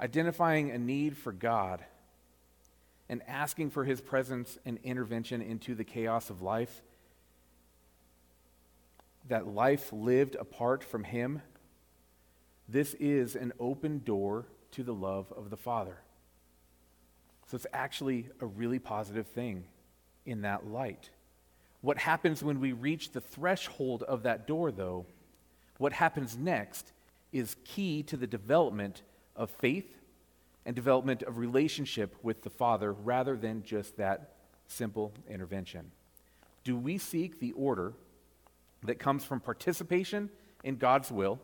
Identifying 0.00 0.70
a 0.70 0.78
need 0.78 1.16
for 1.16 1.32
God 1.32 1.84
and 3.08 3.22
asking 3.26 3.70
for 3.70 3.84
his 3.84 4.00
presence 4.00 4.58
and 4.64 4.78
intervention 4.84 5.40
into 5.42 5.74
the 5.74 5.84
chaos 5.84 6.30
of 6.30 6.42
life, 6.42 6.82
that 9.28 9.46
life 9.46 9.92
lived 9.92 10.34
apart 10.36 10.84
from 10.84 11.04
him, 11.04 11.42
this 12.68 12.94
is 12.94 13.34
an 13.34 13.52
open 13.58 14.00
door 14.04 14.46
to 14.72 14.82
the 14.82 14.94
love 14.94 15.32
of 15.36 15.50
the 15.50 15.56
Father. 15.56 15.98
So 17.46 17.56
it's 17.56 17.66
actually 17.72 18.28
a 18.40 18.46
really 18.46 18.78
positive 18.78 19.26
thing 19.26 19.64
in 20.26 20.42
that 20.42 20.66
light. 20.66 21.10
What 21.80 21.98
happens 21.98 22.42
when 22.42 22.60
we 22.60 22.72
reach 22.72 23.12
the 23.12 23.20
threshold 23.20 24.02
of 24.02 24.24
that 24.24 24.46
door, 24.46 24.70
though, 24.70 25.06
what 25.78 25.92
happens 25.92 26.36
next 26.36 26.92
is 27.32 27.56
key 27.64 28.02
to 28.04 28.16
the 28.16 28.26
development 28.26 29.02
of 29.38 29.50
faith 29.50 29.96
and 30.66 30.76
development 30.76 31.22
of 31.22 31.38
relationship 31.38 32.14
with 32.22 32.42
the 32.42 32.50
Father 32.50 32.92
rather 32.92 33.36
than 33.36 33.62
just 33.62 33.96
that 33.96 34.34
simple 34.66 35.14
intervention. 35.30 35.90
Do 36.64 36.76
we 36.76 36.98
seek 36.98 37.40
the 37.40 37.52
order 37.52 37.94
that 38.82 38.98
comes 38.98 39.24
from 39.24 39.40
participation 39.40 40.28
in 40.62 40.76
God's 40.76 41.10
will, 41.10 41.40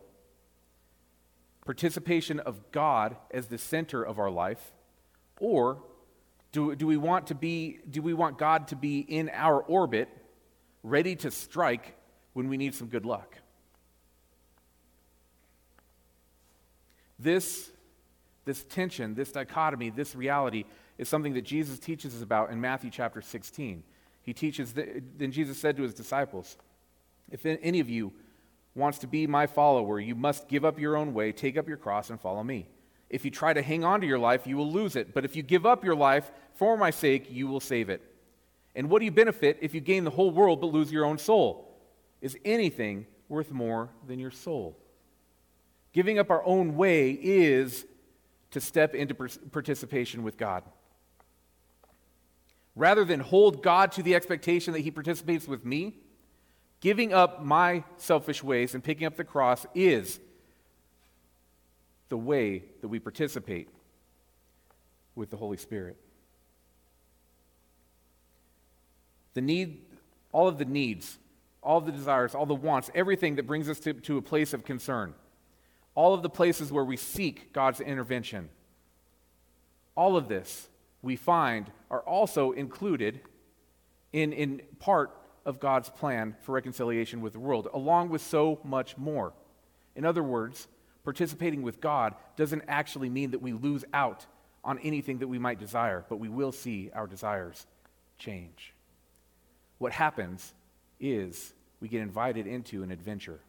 participation 1.64 2.40
of 2.40 2.70
God 2.70 3.16
as 3.30 3.46
the 3.46 3.56
center 3.56 4.02
of 4.02 4.18
our 4.18 4.30
life, 4.30 4.72
or 5.40 5.82
do, 6.52 6.74
do, 6.76 6.86
we 6.86 6.96
want 6.96 7.28
to 7.28 7.34
be, 7.34 7.78
do 7.90 8.02
we 8.02 8.12
want 8.12 8.38
God 8.38 8.68
to 8.68 8.76
be 8.76 9.00
in 9.00 9.30
our 9.32 9.60
orbit, 9.62 10.08
ready 10.82 11.16
to 11.16 11.30
strike 11.30 11.96
when 12.34 12.48
we 12.48 12.56
need 12.56 12.74
some 12.74 12.88
good 12.88 13.06
luck? 13.06 13.38
This, 17.18 17.70
this 18.44 18.64
tension, 18.64 19.14
this 19.14 19.32
dichotomy, 19.32 19.90
this 19.90 20.14
reality 20.14 20.64
is 20.98 21.08
something 21.08 21.34
that 21.34 21.42
Jesus 21.42 21.78
teaches 21.78 22.14
us 22.14 22.22
about 22.22 22.50
in 22.50 22.60
Matthew 22.60 22.90
chapter 22.90 23.20
16. 23.20 23.82
He 24.22 24.32
teaches, 24.32 24.72
that, 24.74 25.18
then 25.18 25.32
Jesus 25.32 25.58
said 25.58 25.76
to 25.76 25.82
his 25.82 25.94
disciples, 25.94 26.56
If 27.30 27.44
any 27.46 27.80
of 27.80 27.88
you 27.88 28.12
wants 28.74 28.98
to 28.98 29.06
be 29.06 29.26
my 29.26 29.46
follower, 29.46 30.00
you 30.00 30.14
must 30.14 30.48
give 30.48 30.64
up 30.64 30.78
your 30.78 30.96
own 30.96 31.14
way, 31.14 31.32
take 31.32 31.56
up 31.56 31.68
your 31.68 31.76
cross, 31.76 32.10
and 32.10 32.20
follow 32.20 32.42
me. 32.42 32.68
If 33.10 33.24
you 33.24 33.30
try 33.30 33.52
to 33.52 33.62
hang 33.62 33.84
on 33.84 34.00
to 34.00 34.06
your 34.06 34.18
life, 34.18 34.46
you 34.46 34.56
will 34.56 34.70
lose 34.70 34.96
it. 34.96 35.14
But 35.14 35.24
if 35.24 35.36
you 35.36 35.42
give 35.42 35.66
up 35.66 35.84
your 35.84 35.94
life 35.94 36.30
for 36.54 36.76
my 36.76 36.90
sake, 36.90 37.30
you 37.30 37.46
will 37.46 37.60
save 37.60 37.88
it. 37.88 38.02
And 38.74 38.90
what 38.90 38.98
do 38.98 39.04
you 39.04 39.12
benefit 39.12 39.58
if 39.60 39.74
you 39.74 39.80
gain 39.80 40.04
the 40.04 40.10
whole 40.10 40.30
world 40.30 40.60
but 40.60 40.68
lose 40.68 40.90
your 40.90 41.04
own 41.04 41.18
soul? 41.18 41.70
Is 42.20 42.36
anything 42.44 43.06
worth 43.28 43.50
more 43.50 43.90
than 44.06 44.18
your 44.18 44.30
soul? 44.30 44.76
Giving 45.92 46.18
up 46.18 46.30
our 46.30 46.44
own 46.44 46.76
way 46.76 47.10
is 47.10 47.86
to 48.54 48.60
step 48.60 48.94
into 48.94 49.14
participation 49.14 50.22
with 50.22 50.38
God. 50.38 50.62
Rather 52.76 53.04
than 53.04 53.20
hold 53.20 53.62
God 53.62 53.92
to 53.92 54.02
the 54.02 54.14
expectation 54.14 54.72
that 54.72 54.80
He 54.80 54.90
participates 54.90 55.46
with 55.46 55.64
me, 55.64 55.96
giving 56.80 57.12
up 57.12 57.44
my 57.44 57.82
selfish 57.96 58.42
ways 58.42 58.74
and 58.74 58.82
picking 58.82 59.06
up 59.06 59.16
the 59.16 59.24
cross 59.24 59.66
is 59.74 60.20
the 62.08 62.16
way 62.16 62.62
that 62.80 62.88
we 62.88 63.00
participate 63.00 63.68
with 65.16 65.30
the 65.30 65.36
Holy 65.36 65.56
Spirit. 65.56 65.96
The 69.34 69.40
need, 69.40 69.82
all 70.30 70.46
of 70.46 70.58
the 70.58 70.64
needs, 70.64 71.18
all 71.60 71.78
of 71.78 71.86
the 71.86 71.92
desires, 71.92 72.36
all 72.36 72.46
the 72.46 72.54
wants, 72.54 72.88
everything 72.94 73.34
that 73.34 73.48
brings 73.48 73.68
us 73.68 73.80
to, 73.80 73.94
to 73.94 74.16
a 74.16 74.22
place 74.22 74.54
of 74.54 74.64
concern, 74.64 75.14
all 75.94 76.14
of 76.14 76.22
the 76.22 76.30
places 76.30 76.72
where 76.72 76.84
we 76.84 76.96
seek 76.96 77.52
God's 77.52 77.80
intervention, 77.80 78.48
all 79.94 80.16
of 80.16 80.28
this 80.28 80.68
we 81.02 81.16
find 81.16 81.70
are 81.90 82.00
also 82.00 82.52
included 82.52 83.20
in, 84.12 84.32
in 84.32 84.62
part 84.78 85.10
of 85.44 85.60
God's 85.60 85.90
plan 85.90 86.34
for 86.40 86.52
reconciliation 86.52 87.20
with 87.20 87.34
the 87.34 87.38
world, 87.38 87.68
along 87.74 88.08
with 88.08 88.22
so 88.22 88.58
much 88.64 88.96
more. 88.96 89.32
In 89.94 90.04
other 90.04 90.22
words, 90.22 90.66
participating 91.04 91.62
with 91.62 91.80
God 91.80 92.14
doesn't 92.36 92.62
actually 92.66 93.10
mean 93.10 93.32
that 93.32 93.42
we 93.42 93.52
lose 93.52 93.84
out 93.92 94.26
on 94.64 94.78
anything 94.78 95.18
that 95.18 95.28
we 95.28 95.38
might 95.38 95.60
desire, 95.60 96.04
but 96.08 96.16
we 96.16 96.28
will 96.28 96.52
see 96.52 96.90
our 96.94 97.06
desires 97.06 97.66
change. 98.18 98.72
What 99.78 99.92
happens 99.92 100.54
is 100.98 101.52
we 101.80 101.88
get 101.88 102.00
invited 102.00 102.46
into 102.46 102.82
an 102.82 102.90
adventure. 102.90 103.40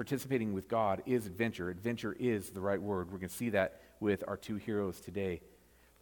Participating 0.00 0.54
with 0.54 0.66
God 0.66 1.02
is 1.04 1.26
adventure. 1.26 1.68
Adventure 1.68 2.16
is 2.18 2.48
the 2.48 2.60
right 2.62 2.80
word. 2.80 3.12
We're 3.12 3.18
going 3.18 3.28
to 3.28 3.34
see 3.34 3.50
that 3.50 3.82
with 4.00 4.24
our 4.26 4.38
two 4.38 4.56
heroes 4.56 4.98
today. 4.98 5.42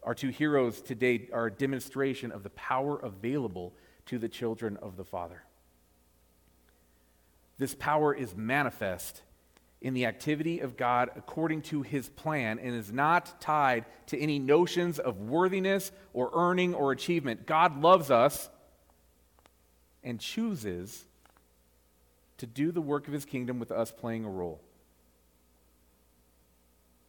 Our 0.03 0.15
two 0.15 0.29
heroes 0.29 0.79
today 0.79 1.27
are 1.33 1.47
a 1.47 1.51
demonstration 1.51 2.31
of 2.31 2.43
the 2.43 2.49
power 2.51 2.97
available 2.97 3.73
to 4.05 4.17
the 4.17 4.29
children 4.29 4.77
of 4.77 4.95
the 4.95 5.03
Father. 5.03 5.43
this 7.57 7.75
power 7.75 8.13
is 8.13 8.37
manifest 8.37 9.21
in 9.81 9.93
the 9.93 10.05
activity 10.05 10.61
of 10.61 10.77
God 10.77 11.09
according 11.17 11.63
to 11.63 11.81
his 11.81 12.07
plan 12.07 12.57
and 12.57 12.73
is 12.73 12.93
not 12.93 13.41
tied 13.41 13.83
to 14.05 14.17
any 14.17 14.39
notions 14.39 14.97
of 14.97 15.19
worthiness 15.19 15.91
or 16.13 16.31
earning 16.33 16.73
or 16.73 16.93
achievement. 16.93 17.45
God 17.45 17.81
loves 17.81 18.09
us 18.09 18.49
and 20.05 20.21
chooses 20.21 21.03
to 22.39 22.47
do 22.47 22.71
the 22.71 22.81
work 22.81 23.07
of 23.07 23.13
his 23.13 23.25
kingdom 23.25 23.59
with 23.59 23.71
us 23.71 23.91
playing 23.91 24.25
a 24.25 24.29
role. 24.29 24.61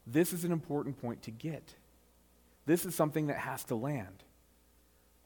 This 0.06 0.32
is 0.32 0.44
an 0.44 0.52
important 0.52 1.00
point 1.00 1.22
to 1.22 1.30
get. 1.30 1.75
This 2.66 2.84
is 2.84 2.94
something 2.94 3.28
that 3.28 3.38
has 3.38 3.64
to 3.64 3.75
land. 3.75 4.25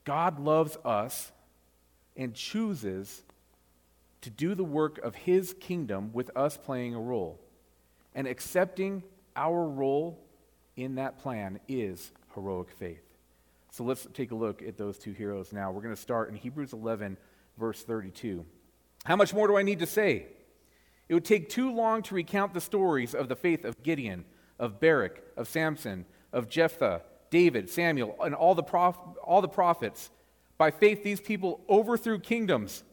God 0.04 0.38
loves 0.38 0.76
us 0.84 1.32
and 2.16 2.34
chooses 2.34 3.22
to 4.20 4.30
do 4.30 4.54
the 4.54 4.64
work 4.64 4.98
of 4.98 5.14
his 5.14 5.54
kingdom 5.60 6.10
with 6.12 6.30
us 6.36 6.56
playing 6.56 6.94
a 6.94 7.00
role. 7.00 7.40
And 8.14 8.26
accepting 8.26 9.02
our 9.34 9.66
role 9.66 10.18
in 10.76 10.96
that 10.96 11.18
plan 11.18 11.60
is 11.68 12.12
heroic 12.34 12.70
faith. 12.70 13.02
So 13.70 13.84
let's 13.84 14.06
take 14.12 14.30
a 14.30 14.36
look 14.36 14.62
at 14.62 14.76
those 14.76 14.98
two 14.98 15.12
heroes 15.12 15.52
now. 15.52 15.72
We're 15.72 15.82
going 15.82 15.94
to 15.94 16.00
start 16.00 16.28
in 16.28 16.36
Hebrews 16.36 16.72
11, 16.72 17.16
verse 17.58 17.82
32. 17.82 18.44
How 19.04 19.16
much 19.16 19.34
more 19.34 19.46
do 19.46 19.56
I 19.56 19.62
need 19.62 19.80
to 19.80 19.86
say? 19.86 20.26
It 21.08 21.14
would 21.14 21.24
take 21.24 21.48
too 21.48 21.70
long 21.72 22.02
to 22.02 22.14
recount 22.14 22.54
the 22.54 22.60
stories 22.60 23.14
of 23.14 23.28
the 23.28 23.36
faith 23.36 23.64
of 23.64 23.82
Gideon, 23.82 24.24
of 24.58 24.80
Barak, 24.80 25.22
of 25.36 25.48
Samson, 25.48 26.06
of 26.32 26.48
Jephthah, 26.48 27.02
David, 27.30 27.68
Samuel, 27.68 28.16
and 28.22 28.34
all 28.34 28.54
the, 28.54 28.62
prof- 28.62 28.96
all 29.22 29.42
the 29.42 29.48
prophets. 29.48 30.10
By 30.56 30.70
faith, 30.70 31.02
these 31.02 31.20
people 31.20 31.60
overthrew 31.68 32.18
kingdoms, 32.18 32.84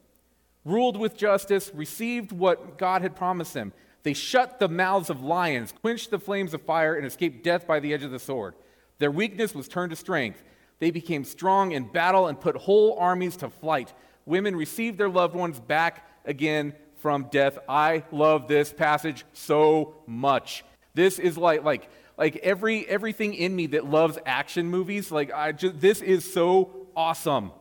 ruled 0.66 0.98
with 0.98 1.16
justice, 1.16 1.72
received 1.74 2.32
what 2.32 2.78
God 2.78 3.02
had 3.02 3.16
promised 3.16 3.54
them. 3.54 3.72
They 4.04 4.14
shut 4.14 4.60
the 4.60 4.68
mouths 4.68 5.10
of 5.10 5.22
lions, 5.22 5.72
quenched 5.72 6.10
the 6.10 6.20
flames 6.20 6.54
of 6.54 6.64
fire, 6.64 6.96
and 6.96 7.06
escaped 7.06 7.44
death 7.44 7.68
by 7.68 7.80
the 7.80 7.94
edge 7.94 8.04
of 8.04 8.12
the 8.12 8.20
sword. 8.20 8.56
Their 8.98 9.12
weakness 9.12 9.56
was 9.56 9.68
turned 9.68 9.92
to 9.92 9.96
strength. 9.96 10.44
They 10.80 10.92
became 10.92 11.24
strong 11.24 11.72
in 11.72 11.92
battle 11.92 12.28
and 12.28 12.40
put 12.40 12.56
whole 12.56 12.98
armies 13.00 13.38
to 13.38 13.50
flight. 13.50 13.94
Women 14.26 14.56
received 14.56 14.98
their 14.98 15.10
loved 15.10 15.36
ones 15.36 15.60
back 15.60 16.08
again 16.26 16.74
from 16.98 17.28
death. 17.32 17.58
I 17.68 18.04
love 18.12 18.48
this 18.48 18.72
passage 18.72 19.26
so 19.34 19.96
much. 20.06 20.64
This 20.94 21.20
is 21.20 21.38
like 21.38 21.64
like 21.64 21.90
like 22.18 22.38
every 22.38 22.88
everything 22.88 23.34
in 23.34 23.56
me 23.56 23.68
that 23.68 23.86
loves 23.86 24.18
action 24.26 24.68
movies. 24.68 25.12
Like 25.12 25.32
I 25.34 25.52
just 25.52 25.80
this 25.80 26.02
is 26.02 26.32
so 26.32 26.88
awesome. 26.96 27.52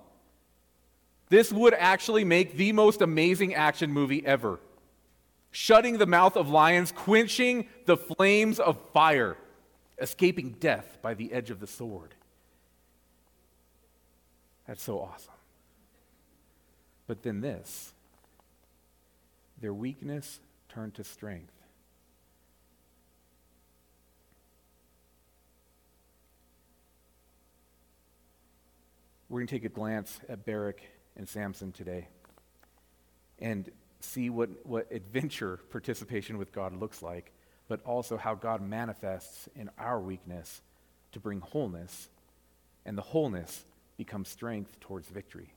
This 1.29 1.53
would 1.53 1.75
actually 1.75 2.25
make 2.25 2.57
the 2.57 2.73
most 2.73 3.01
amazing 3.01 3.55
action 3.55 3.93
movie 3.93 4.25
ever. 4.27 4.59
Shutting 5.53 5.99
the 5.99 6.07
mouth 6.07 6.37
of 6.37 6.51
lions, 6.51 6.93
quenching 6.93 7.67
the 7.87 7.97
flames 7.97 8.61
of 8.61 8.79
fire, 8.93 9.37
escaping 9.99 10.57
death 10.61 10.99
by 11.03 11.15
the 11.15 11.33
edge 11.33 11.51
of 11.51 11.61
the 11.61 11.67
sword. 11.67 12.15
That's 14.67 14.83
so 14.83 15.01
awesome. 15.01 15.33
But 17.11 17.25
then 17.25 17.41
this 17.41 17.93
their 19.61 19.75
weakness 19.75 20.39
turned 20.69 20.95
to 20.95 21.03
strength. 21.03 21.53
We're 29.29 29.41
going 29.41 29.49
to 29.49 29.55
take 29.57 29.65
a 29.65 29.69
glance 29.69 30.21
at 30.29 30.47
Barak 30.47 30.83
and 31.17 31.29
Samson 31.29 31.73
today 31.73 32.07
and 33.41 33.69
see 33.99 34.31
what, 34.31 34.65
what 34.65 34.87
adventure 34.93 35.59
participation 35.73 36.39
with 36.39 36.53
God 36.53 36.79
looks 36.79 37.03
like, 37.03 37.33
but 37.67 37.85
also 37.85 38.19
how 38.19 38.37
God 38.37 38.63
manifests 38.63 39.49
in 39.57 39.69
our 39.79 39.99
weakness 39.99 40.63
to 41.11 41.19
bring 41.19 41.41
wholeness, 41.41 42.09
and 42.87 42.97
the 42.97 43.03
wholeness 43.03 43.65
becomes 43.97 44.29
strength 44.29 44.79
towards 44.79 45.09
victory. 45.09 45.53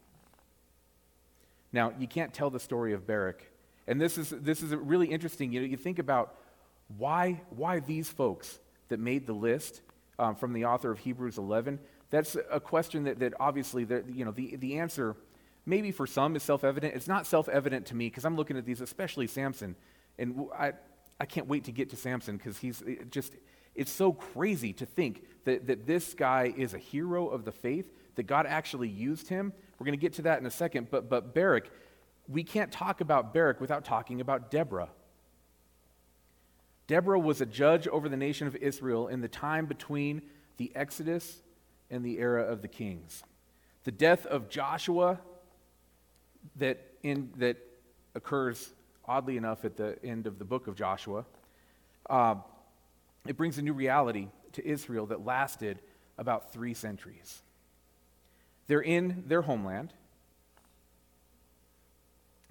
Now, 1.74 1.92
you 2.00 2.08
can't 2.08 2.34
tell 2.34 2.50
the 2.50 2.60
story 2.60 2.94
of 2.94 3.06
Barak, 3.06 3.52
and 3.88 4.00
this 4.00 4.18
is, 4.18 4.30
this 4.30 4.62
is 4.62 4.74
really 4.74 5.08
interesting. 5.08 5.52
You 5.52 5.62
know, 5.62 5.68
you 5.68 5.76
think 5.76 6.00
about 6.00 6.36
why, 6.98 7.42
why 7.50 7.80
these 7.80 8.10
folks 8.10 8.60
that 8.90 9.00
made 9.00 9.28
the 9.28 9.34
list 9.34 9.82
um, 10.20 10.36
from 10.36 10.54
the 10.54 10.66
author 10.66 10.92
of 10.92 11.00
Hebrews 11.00 11.38
11, 11.38 11.80
that's 12.10 12.38
a 12.52 12.60
question 12.60 13.06
that, 13.06 13.20
that 13.20 13.34
obviously, 13.40 13.88
you 14.14 14.24
know, 14.24 14.32
the, 14.32 14.56
the 14.56 14.78
answer 14.78 15.16
maybe 15.66 15.92
for 15.92 16.06
some 16.06 16.36
is 16.36 16.44
self-evident. 16.44 16.94
It's 16.94 17.08
not 17.08 17.26
self-evident 17.26 17.88
to 17.88 17.96
me 17.96 18.08
because 18.08 18.26
I'm 18.26 18.36
looking 18.36 18.58
at 18.58 18.66
these, 18.66 18.82
especially 18.82 19.28
Samson, 19.28 19.76
and 20.20 20.48
I, 20.58 20.74
I 21.20 21.26
can't 21.26 21.48
wait 21.48 21.64
to 21.66 21.72
get 21.72 21.90
to 21.90 21.96
Samson 21.96 22.38
because 22.38 22.58
he's 22.58 22.84
just, 23.10 23.34
it's 23.76 23.92
so 23.92 24.14
crazy 24.14 24.74
to 24.74 24.86
think 24.86 25.24
that, 25.46 25.68
that 25.68 25.88
this 25.88 26.14
guy 26.14 26.54
is 26.56 26.74
a 26.74 26.78
hero 26.78 27.28
of 27.30 27.46
the 27.46 27.52
faith, 27.52 27.92
that 28.16 28.24
God 28.24 28.46
actually 28.46 28.90
used 28.90 29.28
him. 29.28 29.54
We're 29.80 29.86
going 29.86 29.98
to 29.98 30.02
get 30.02 30.14
to 30.14 30.22
that 30.24 30.40
in 30.40 30.46
a 30.46 30.52
second, 30.52 30.88
but, 30.92 31.10
but 31.10 31.34
Barak, 31.34 31.70
we 32.28 32.44
can't 32.44 32.72
talk 32.72 33.02
about 33.02 33.34
Barak 33.34 33.60
without 33.60 33.84
talking 33.84 34.22
about 34.22 34.52
Deborah. 34.52 34.90
Deborah 36.88 37.20
was 37.20 37.42
a 37.42 37.46
judge 37.46 37.88
over 37.88 38.10
the 38.10 38.18
nation 38.18 38.48
of 38.48 38.56
Israel 38.56 39.08
in 39.08 39.22
the 39.22 39.28
time 39.28 39.66
between 39.66 40.22
the 40.58 40.72
Exodus 40.76 41.42
and 41.90 42.06
the 42.06 42.20
era 42.20 42.44
of 42.44 42.62
the 42.62 42.68
kings. 42.68 43.24
The 43.84 43.92
death 43.92 44.26
of 44.26 44.50
Joshua 44.50 45.20
that, 46.58 46.80
in, 47.04 47.32
that 47.38 47.58
occurs, 48.16 48.74
oddly 49.06 49.38
enough, 49.38 49.66
at 49.66 49.78
the 49.78 49.98
end 50.04 50.28
of 50.28 50.40
the 50.40 50.46
book 50.46 50.68
of 50.68 50.76
Joshua, 50.76 51.26
uh, 52.10 52.36
it 53.28 53.38
brings 53.38 53.58
a 53.58 53.62
new 53.62 53.74
reality 53.74 54.28
to 54.54 54.66
Israel 54.68 55.06
that 55.08 55.26
lasted 55.26 55.80
about 56.18 56.52
three 56.52 56.74
centuries. 56.74 57.42
They're 58.68 58.82
in 58.82 59.24
their 59.28 59.42
homeland. 59.42 59.94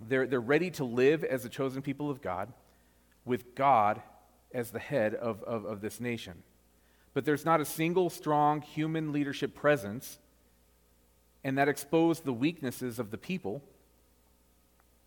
They're, 0.01 0.27
they're 0.27 0.40
ready 0.40 0.70
to 0.72 0.85
live 0.85 1.25
as 1.25 1.42
the 1.42 1.48
chosen 1.48 1.83
people 1.83 2.11
of 2.11 2.20
God, 2.20 2.53
with 3.25 3.55
God 3.55 4.03
as 4.53 4.70
the 4.70 4.79
head 4.79 5.14
of, 5.14 5.42
of, 5.44 5.64
of 5.64 5.81
this 5.81 6.01
nation 6.01 6.42
but 7.14 7.25
there's 7.25 7.44
not 7.44 7.61
a 7.61 7.64
single 7.64 8.11
strong 8.11 8.62
human 8.62 9.12
leadership 9.12 9.55
presence, 9.55 10.18
and 11.44 11.59
that 11.59 11.68
exposed 11.68 12.25
the 12.25 12.33
weaknesses 12.33 12.98
of 12.98 13.11
the 13.11 13.18
people 13.18 13.62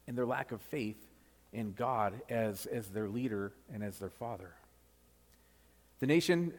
and 0.07 0.17
their 0.17 0.25
lack 0.25 0.51
of 0.51 0.61
faith 0.61 0.97
in 1.51 1.73
God 1.73 2.13
as, 2.29 2.65
as 2.67 2.89
their 2.89 3.07
leader 3.07 3.53
and 3.73 3.83
as 3.83 3.97
their 3.97 4.09
father. 4.09 4.53
The 5.99 6.05
nation, 6.05 6.53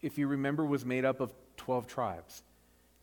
if 0.00 0.16
you 0.16 0.28
remember, 0.28 0.64
was 0.64 0.84
made 0.84 1.04
up 1.04 1.20
of 1.20 1.32
12 1.56 1.86
tribes, 1.86 2.42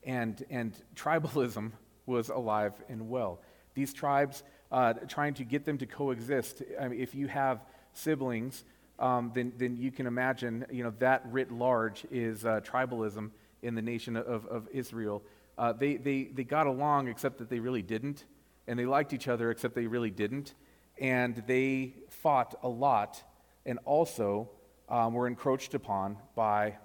and, 0.03 0.43
and 0.49 0.73
tribalism 0.95 1.71
was 2.05 2.29
alive 2.29 2.73
and 2.89 3.09
well. 3.09 3.41
These 3.73 3.93
tribes, 3.93 4.43
uh, 4.71 4.93
trying 5.07 5.33
to 5.35 5.43
get 5.43 5.65
them 5.65 5.77
to 5.77 5.85
coexist, 5.85 6.61
I 6.79 6.87
mean, 6.87 6.99
if 6.99 7.15
you 7.15 7.27
have 7.27 7.65
siblings, 7.93 8.63
um, 8.99 9.31
then, 9.33 9.53
then 9.57 9.77
you 9.77 9.91
can 9.91 10.05
imagine, 10.05 10.65
you 10.71 10.83
know, 10.83 10.93
that 10.99 11.23
writ 11.25 11.51
large 11.51 12.05
is 12.11 12.45
uh, 12.45 12.61
tribalism 12.61 13.31
in 13.61 13.75
the 13.75 13.81
nation 13.81 14.15
of, 14.15 14.45
of 14.45 14.67
Israel. 14.71 15.23
Uh, 15.57 15.73
they, 15.73 15.95
they, 15.97 16.23
they 16.23 16.43
got 16.43 16.67
along 16.67 17.07
except 17.07 17.37
that 17.39 17.49
they 17.49 17.59
really 17.59 17.81
didn't, 17.81 18.25
and 18.67 18.77
they 18.77 18.85
liked 18.85 19.13
each 19.13 19.27
other 19.27 19.51
except 19.51 19.75
they 19.75 19.87
really 19.87 20.11
didn't, 20.11 20.53
and 20.99 21.43
they 21.47 21.93
fought 22.09 22.55
a 22.63 22.69
lot 22.69 23.23
and 23.65 23.79
also 23.85 24.49
um, 24.89 25.13
were 25.13 25.27
encroached 25.27 25.73
upon 25.73 26.17
by 26.35 26.77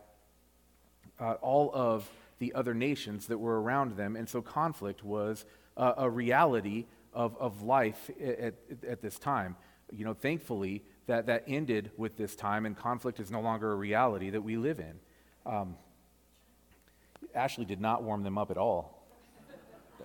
uh, 1.21 1.33
all 1.35 1.71
of 1.75 2.09
the 2.39 2.55
other 2.55 2.75
nations 2.75 3.27
that 3.27 3.39
were 3.39 3.61
around 3.61 3.97
them, 3.97 4.17
and 4.17 4.29
so 4.29 4.43
conflict 4.43 5.03
was 5.05 5.45
a 5.77 6.09
reality 6.09 6.87
of, 7.13 7.37
of 7.39 7.63
life 7.63 8.11
at, 8.21 8.39
at, 8.39 8.55
at 8.89 9.01
this 9.03 9.19
time. 9.19 9.57
You 9.93 10.05
know, 10.05 10.15
thankfully, 10.15 10.83
that, 11.07 11.27
that 11.27 11.45
ended 11.47 11.91
with 11.97 12.17
this 12.17 12.35
time, 12.35 12.67
and 12.67 12.77
conflict 12.77 13.21
is 13.21 13.31
no 13.31 13.41
longer 13.41 13.73
a 13.73 13.77
reality 13.77 14.31
that 14.31 14.43
we 14.43 14.57
live 14.57 14.81
in. 14.81 14.95
Um, 15.45 15.77
Ashley 17.35 17.65
did 17.65 17.81
not 17.81 18.03
warm 18.03 18.23
them 18.23 18.39
up 18.39 18.51
at 18.51 18.59
all. 18.59 19.03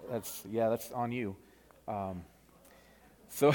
That's, 0.10 0.44
yeah, 0.52 0.70
that's 0.70 0.92
on 0.92 1.12
you. 1.12 1.36
Um, 1.88 2.24
so 3.30 3.54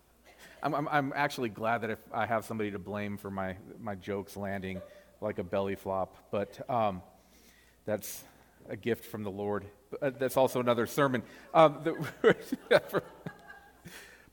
I'm, 0.62 0.74
I'm, 0.74 0.88
I'm, 0.88 1.12
actually 1.14 1.48
glad 1.48 1.82
that 1.82 1.90
if 1.90 1.98
I 2.12 2.26
have 2.26 2.44
somebody 2.44 2.70
to 2.70 2.78
blame 2.78 3.16
for 3.16 3.30
my, 3.30 3.56
my 3.80 3.94
jokes 3.94 4.36
landing 4.36 4.80
like 5.20 5.38
a 5.38 5.44
belly 5.44 5.74
flop, 5.74 6.14
but 6.30 6.68
um, 6.70 7.02
that's 7.86 8.24
a 8.68 8.76
gift 8.76 9.04
from 9.04 9.22
the 9.22 9.30
Lord. 9.30 9.64
Uh, 10.02 10.10
that's 10.18 10.36
also 10.36 10.60
another 10.60 10.86
sermon. 10.86 11.22
Um, 11.54 11.78
the, 11.82 13.02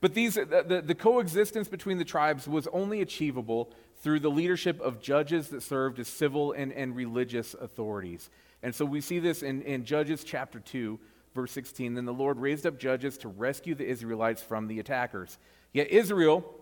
But 0.04 0.14
these, 0.14 0.34
the, 0.34 0.84
the 0.86 0.96
coexistence 0.96 1.70
between 1.70 1.98
the 1.98 2.04
tribes 2.04 2.46
was 2.46 2.68
only 2.74 3.00
achievable 3.00 3.72
through 4.02 4.20
the 4.20 4.30
leadership 4.30 4.82
of 4.82 5.00
judges 5.00 5.48
that 5.48 5.64
served 5.64 5.98
as 5.98 6.10
civil 6.10 6.52
and, 6.52 6.74
and 6.74 6.94
religious 6.94 7.54
authorities. 7.54 8.30
And 8.62 8.76
so 8.76 8.84
we 8.84 9.00
see 9.00 9.20
this 9.20 9.44
in, 9.44 9.62
in 9.62 9.86
Judges 9.86 10.26
chapter 10.26 10.60
2, 10.60 11.00
verse 11.34 11.54
16. 11.54 11.94
Then 11.94 12.04
the 12.04 12.14
Lord 12.14 12.38
raised 12.38 12.66
up 12.66 12.78
judges 12.78 13.18
to 13.20 13.30
rescue 13.30 13.76
the 13.76 13.88
Israelites 13.88 14.42
from 14.42 14.68
the 14.68 14.82
attackers. 14.82 15.38
Yet 15.72 15.90
Israel 15.90 16.54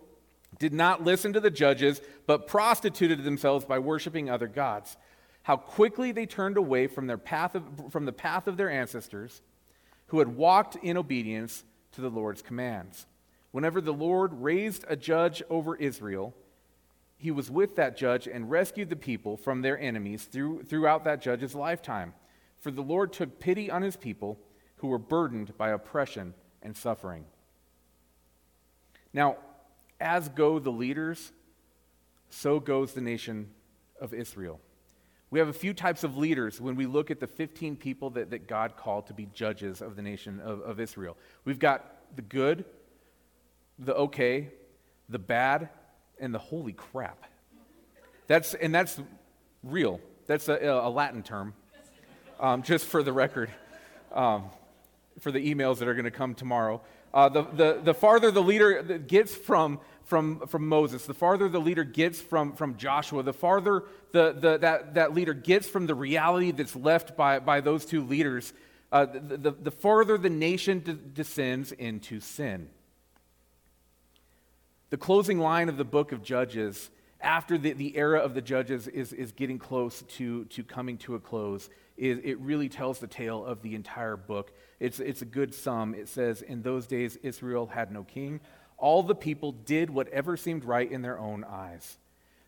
did 0.60 0.72
not 0.72 1.02
listen 1.02 1.32
to 1.32 1.40
the 1.40 1.50
judges, 1.50 2.00
but 2.28 2.46
prostituted 2.46 3.24
themselves 3.24 3.64
by 3.64 3.80
worshiping 3.80 4.30
other 4.30 4.46
gods. 4.46 4.96
How 5.42 5.56
quickly 5.56 6.12
they 6.12 6.26
turned 6.26 6.56
away 6.56 6.86
from, 6.86 7.06
their 7.06 7.18
path 7.18 7.54
of, 7.54 7.64
from 7.90 8.04
the 8.04 8.12
path 8.12 8.46
of 8.46 8.56
their 8.56 8.70
ancestors, 8.70 9.42
who 10.08 10.18
had 10.18 10.28
walked 10.28 10.76
in 10.76 10.96
obedience 10.96 11.64
to 11.92 12.00
the 12.00 12.10
Lord's 12.10 12.42
commands. 12.42 13.06
Whenever 13.50 13.80
the 13.80 13.92
Lord 13.92 14.32
raised 14.34 14.84
a 14.88 14.96
judge 14.96 15.42
over 15.50 15.76
Israel, 15.76 16.34
he 17.18 17.30
was 17.30 17.50
with 17.50 17.76
that 17.76 17.96
judge 17.96 18.26
and 18.26 18.50
rescued 18.50 18.90
the 18.90 18.96
people 18.96 19.36
from 19.36 19.62
their 19.62 19.78
enemies 19.78 20.24
through, 20.24 20.64
throughout 20.64 21.04
that 21.04 21.22
judge's 21.22 21.54
lifetime. 21.54 22.14
For 22.60 22.70
the 22.70 22.82
Lord 22.82 23.12
took 23.12 23.38
pity 23.38 23.70
on 23.70 23.82
his 23.82 23.96
people 23.96 24.38
who 24.76 24.88
were 24.88 24.98
burdened 24.98 25.56
by 25.56 25.70
oppression 25.70 26.34
and 26.62 26.76
suffering. 26.76 27.24
Now, 29.12 29.36
as 30.00 30.28
go 30.28 30.58
the 30.58 30.72
leaders, 30.72 31.32
so 32.30 32.58
goes 32.58 32.92
the 32.92 33.00
nation 33.00 33.50
of 34.00 34.14
Israel. 34.14 34.60
We 35.32 35.38
have 35.38 35.48
a 35.48 35.54
few 35.54 35.72
types 35.72 36.04
of 36.04 36.18
leaders 36.18 36.60
when 36.60 36.76
we 36.76 36.84
look 36.84 37.10
at 37.10 37.18
the 37.18 37.26
15 37.26 37.76
people 37.76 38.10
that, 38.10 38.28
that 38.28 38.46
God 38.46 38.76
called 38.76 39.06
to 39.06 39.14
be 39.14 39.26
judges 39.32 39.80
of 39.80 39.96
the 39.96 40.02
nation 40.02 40.40
of, 40.40 40.60
of 40.60 40.78
Israel. 40.78 41.16
We've 41.46 41.58
got 41.58 41.90
the 42.14 42.20
good, 42.20 42.66
the 43.78 43.94
okay, 43.94 44.50
the 45.08 45.18
bad, 45.18 45.70
and 46.20 46.34
the 46.34 46.38
holy 46.38 46.74
crap. 46.74 47.24
That's, 48.26 48.52
and 48.52 48.74
that's 48.74 49.00
real. 49.62 50.00
That's 50.26 50.50
a, 50.50 50.58
a 50.66 50.90
Latin 50.90 51.22
term, 51.22 51.54
um, 52.38 52.62
just 52.62 52.84
for 52.84 53.02
the 53.02 53.14
record, 53.14 53.50
um, 54.12 54.50
for 55.18 55.32
the 55.32 55.54
emails 55.54 55.78
that 55.78 55.88
are 55.88 55.94
going 55.94 56.04
to 56.04 56.10
come 56.10 56.34
tomorrow. 56.34 56.82
Uh, 57.14 57.30
the, 57.30 57.42
the, 57.42 57.80
the 57.82 57.94
farther 57.94 58.30
the 58.30 58.42
leader 58.42 58.82
gets 58.98 59.34
from, 59.34 59.80
from, 60.12 60.46
from 60.46 60.68
Moses, 60.68 61.06
the 61.06 61.14
farther 61.14 61.48
the 61.48 61.58
leader 61.58 61.84
gets 61.84 62.20
from, 62.20 62.52
from 62.52 62.76
Joshua, 62.76 63.22
the 63.22 63.32
farther 63.32 63.84
the, 64.10 64.36
the, 64.38 64.58
that, 64.58 64.92
that 64.92 65.14
leader 65.14 65.32
gets 65.32 65.66
from 65.66 65.86
the 65.86 65.94
reality 65.94 66.50
that's 66.50 66.76
left 66.76 67.16
by, 67.16 67.38
by 67.38 67.62
those 67.62 67.86
two 67.86 68.04
leaders, 68.04 68.52
uh, 68.92 69.06
the, 69.06 69.38
the, 69.38 69.50
the, 69.52 69.70
farther 69.70 70.18
the 70.18 70.28
nation 70.28 70.80
de- 70.80 70.92
descends 70.92 71.72
into 71.72 72.20
sin. 72.20 72.68
The 74.90 74.98
closing 74.98 75.38
line 75.38 75.70
of 75.70 75.78
the 75.78 75.84
book 75.84 76.12
of 76.12 76.22
Judges, 76.22 76.90
after 77.18 77.56
the, 77.56 77.72
the 77.72 77.96
era 77.96 78.18
of 78.18 78.34
the 78.34 78.42
judges 78.42 78.88
is, 78.88 79.14
is 79.14 79.32
getting 79.32 79.58
close 79.58 80.02
to, 80.18 80.44
to 80.44 80.62
coming 80.62 80.98
to 80.98 81.14
a 81.14 81.20
close, 81.20 81.70
is, 81.96 82.18
it 82.22 82.38
really 82.38 82.68
tells 82.68 82.98
the 82.98 83.06
tale 83.06 83.46
of 83.46 83.62
the 83.62 83.74
entire 83.74 84.18
book. 84.18 84.52
It's, 84.78 85.00
it's 85.00 85.22
a 85.22 85.24
good 85.24 85.54
sum. 85.54 85.94
It 85.94 86.10
says, 86.10 86.42
In 86.42 86.60
those 86.60 86.86
days, 86.86 87.16
Israel 87.22 87.66
had 87.68 87.90
no 87.90 88.04
king. 88.04 88.40
All 88.82 89.04
the 89.04 89.14
people 89.14 89.52
did 89.52 89.90
whatever 89.90 90.36
seemed 90.36 90.64
right 90.64 90.90
in 90.90 91.02
their 91.02 91.16
own 91.16 91.44
eyes. 91.44 91.98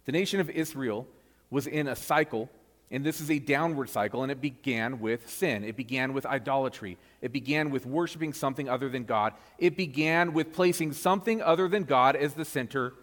The 0.04 0.10
nation 0.10 0.40
of 0.40 0.50
Israel 0.50 1.06
was 1.48 1.68
in 1.68 1.86
a 1.86 1.94
cycle, 1.94 2.50
and 2.90 3.06
this 3.06 3.20
is 3.20 3.30
a 3.30 3.38
downward 3.38 3.88
cycle, 3.88 4.24
and 4.24 4.32
it 4.32 4.40
began 4.40 4.98
with 4.98 5.30
sin. 5.30 5.62
It 5.62 5.76
began 5.76 6.12
with 6.12 6.26
idolatry. 6.26 6.98
It 7.22 7.32
began 7.32 7.70
with 7.70 7.86
worshiping 7.86 8.32
something 8.32 8.68
other 8.68 8.88
than 8.88 9.04
God. 9.04 9.34
It 9.58 9.76
began 9.76 10.32
with 10.32 10.52
placing 10.52 10.94
something 10.94 11.40
other 11.40 11.68
than 11.68 11.84
God 11.84 12.16
as 12.16 12.34
the 12.34 12.44
center 12.44 12.94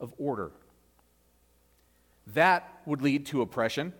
of 0.00 0.12
order. 0.18 0.50
That 2.34 2.68
would 2.86 3.02
lead 3.02 3.24
to 3.26 3.40
oppression 3.40 3.92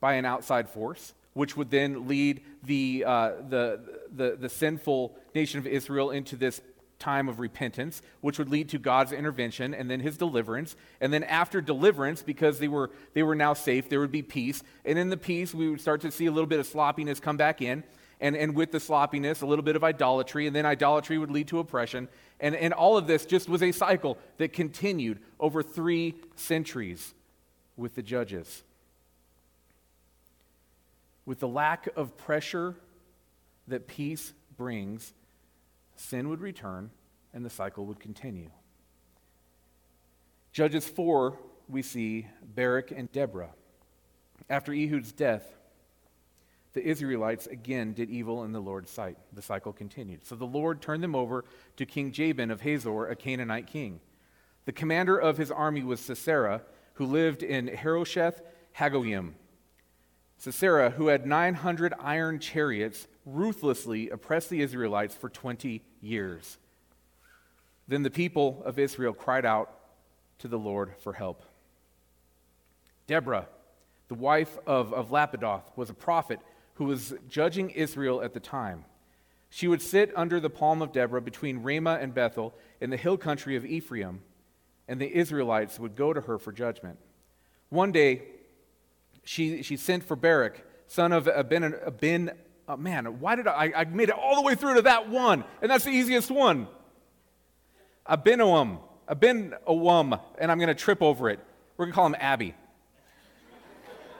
by 0.00 0.14
an 0.14 0.24
outside 0.24 0.68
force, 0.68 1.14
which 1.34 1.56
would 1.56 1.70
then 1.70 2.08
lead 2.08 2.42
the, 2.64 3.04
uh, 3.06 3.30
the, 3.48 3.80
the, 4.12 4.36
the 4.40 4.48
sinful 4.48 5.16
nation 5.36 5.60
of 5.60 5.68
Israel 5.68 6.10
into 6.10 6.34
this 6.34 6.60
time 6.98 7.28
of 7.28 7.38
repentance, 7.38 8.02
which 8.20 8.38
would 8.38 8.48
lead 8.48 8.68
to 8.70 8.78
God's 8.78 9.12
intervention 9.12 9.74
and 9.74 9.90
then 9.90 10.00
his 10.00 10.16
deliverance. 10.16 10.76
And 11.00 11.12
then 11.12 11.24
after 11.24 11.60
deliverance, 11.60 12.22
because 12.22 12.58
they 12.58 12.68
were, 12.68 12.90
they 13.14 13.22
were 13.22 13.34
now 13.34 13.54
safe, 13.54 13.88
there 13.88 14.00
would 14.00 14.12
be 14.12 14.22
peace. 14.22 14.62
And 14.84 14.98
in 14.98 15.10
the 15.10 15.16
peace, 15.16 15.54
we 15.54 15.68
would 15.68 15.80
start 15.80 16.00
to 16.02 16.10
see 16.10 16.26
a 16.26 16.32
little 16.32 16.46
bit 16.46 16.60
of 16.60 16.66
sloppiness 16.66 17.20
come 17.20 17.36
back 17.36 17.60
in. 17.62 17.84
And, 18.20 18.34
and 18.34 18.54
with 18.54 18.72
the 18.72 18.80
sloppiness, 18.80 19.42
a 19.42 19.46
little 19.46 19.64
bit 19.64 19.76
of 19.76 19.84
idolatry. 19.84 20.46
And 20.46 20.56
then 20.56 20.64
idolatry 20.64 21.18
would 21.18 21.30
lead 21.30 21.48
to 21.48 21.58
oppression. 21.58 22.08
And, 22.40 22.56
and 22.56 22.72
all 22.72 22.96
of 22.96 23.06
this 23.06 23.26
just 23.26 23.48
was 23.48 23.62
a 23.62 23.72
cycle 23.72 24.18
that 24.38 24.52
continued 24.52 25.20
over 25.38 25.62
three 25.62 26.14
centuries 26.34 27.14
with 27.76 27.94
the 27.94 28.02
judges 28.02 28.62
with 31.26 31.40
the 31.40 31.48
lack 31.48 31.88
of 31.96 32.16
pressure 32.16 32.76
that 33.66 33.88
peace 33.88 34.32
brings, 34.56 35.12
sin 35.96 36.28
would 36.28 36.40
return 36.40 36.90
and 37.32 37.44
the 37.44 37.50
cycle 37.50 37.86
would 37.86 38.00
continue. 38.00 38.50
Judges 40.52 40.86
4, 40.86 41.38
we 41.68 41.82
see 41.82 42.26
Barak 42.54 42.90
and 42.90 43.10
Deborah. 43.12 43.50
After 44.48 44.72
Ehud's 44.72 45.12
death, 45.12 45.56
the 46.72 46.86
Israelites 46.86 47.46
again 47.46 47.92
did 47.94 48.10
evil 48.10 48.44
in 48.44 48.52
the 48.52 48.60
Lord's 48.60 48.90
sight. 48.90 49.16
The 49.32 49.42
cycle 49.42 49.72
continued. 49.72 50.26
So 50.26 50.34
the 50.34 50.44
Lord 50.44 50.80
turned 50.80 51.02
them 51.02 51.14
over 51.14 51.44
to 51.76 51.86
King 51.86 52.12
Jabin 52.12 52.50
of 52.50 52.60
Hazor, 52.60 53.06
a 53.06 53.16
Canaanite 53.16 53.66
king. 53.66 54.00
The 54.66 54.72
commander 54.72 55.16
of 55.16 55.38
his 55.38 55.50
army 55.50 55.82
was 55.82 56.00
Sisera, 56.00 56.62
who 56.94 57.06
lived 57.06 57.42
in 57.42 57.68
Harosheth 57.68 58.42
Hagoyim. 58.78 59.32
Sisera, 60.38 60.90
who 60.90 61.06
had 61.06 61.26
900 61.26 61.94
iron 61.98 62.38
chariots, 62.38 63.08
ruthlessly 63.26 64.08
oppressed 64.08 64.48
the 64.48 64.62
Israelites 64.62 65.14
for 65.14 65.28
20 65.28 65.82
years. 66.00 66.58
Then 67.88 68.02
the 68.02 68.10
people 68.10 68.62
of 68.64 68.78
Israel 68.78 69.12
cried 69.12 69.44
out 69.44 69.70
to 70.38 70.48
the 70.48 70.58
Lord 70.58 70.94
for 71.00 71.12
help. 71.12 71.42
Deborah, 73.06 73.48
the 74.08 74.14
wife 74.14 74.56
of, 74.66 74.92
of 74.94 75.10
Lapidoth, 75.10 75.64
was 75.76 75.90
a 75.90 75.94
prophet 75.94 76.40
who 76.74 76.84
was 76.84 77.14
judging 77.28 77.70
Israel 77.70 78.22
at 78.22 78.32
the 78.32 78.40
time. 78.40 78.84
She 79.50 79.68
would 79.68 79.82
sit 79.82 80.12
under 80.16 80.40
the 80.40 80.50
palm 80.50 80.82
of 80.82 80.92
Deborah 80.92 81.22
between 81.22 81.62
Ramah 81.62 81.98
and 82.00 82.14
Bethel 82.14 82.54
in 82.80 82.90
the 82.90 82.96
hill 82.96 83.16
country 83.16 83.56
of 83.56 83.64
Ephraim, 83.64 84.20
and 84.88 85.00
the 85.00 85.16
Israelites 85.16 85.78
would 85.78 85.96
go 85.96 86.12
to 86.12 86.20
her 86.22 86.38
for 86.38 86.52
judgment. 86.52 86.98
One 87.70 87.92
day, 87.92 88.22
she, 89.24 89.62
she 89.62 89.76
sent 89.76 90.04
for 90.04 90.16
Barak, 90.16 90.64
son 90.86 91.12
of 91.12 91.24
Abin, 91.24 91.84
Abin 91.88 92.32
oh 92.68 92.76
man, 92.76 93.20
why 93.20 93.36
did 93.36 93.46
I, 93.46 93.72
I 93.74 93.84
made 93.84 94.08
it 94.08 94.14
all 94.14 94.36
the 94.36 94.42
way 94.42 94.54
through 94.54 94.74
to 94.74 94.82
that 94.82 95.08
one, 95.08 95.44
and 95.62 95.70
that's 95.70 95.84
the 95.84 95.90
easiest 95.90 96.30
one. 96.30 96.68
Abinoam, 98.08 98.78
Abinoam, 99.08 100.20
and 100.38 100.52
I'm 100.52 100.58
going 100.58 100.68
to 100.68 100.74
trip 100.74 101.02
over 101.02 101.28
it. 101.28 101.40
We're 101.76 101.86
going 101.86 101.92
to 101.92 101.94
call 101.94 102.06
him 102.06 102.16
Abby. 102.18 102.54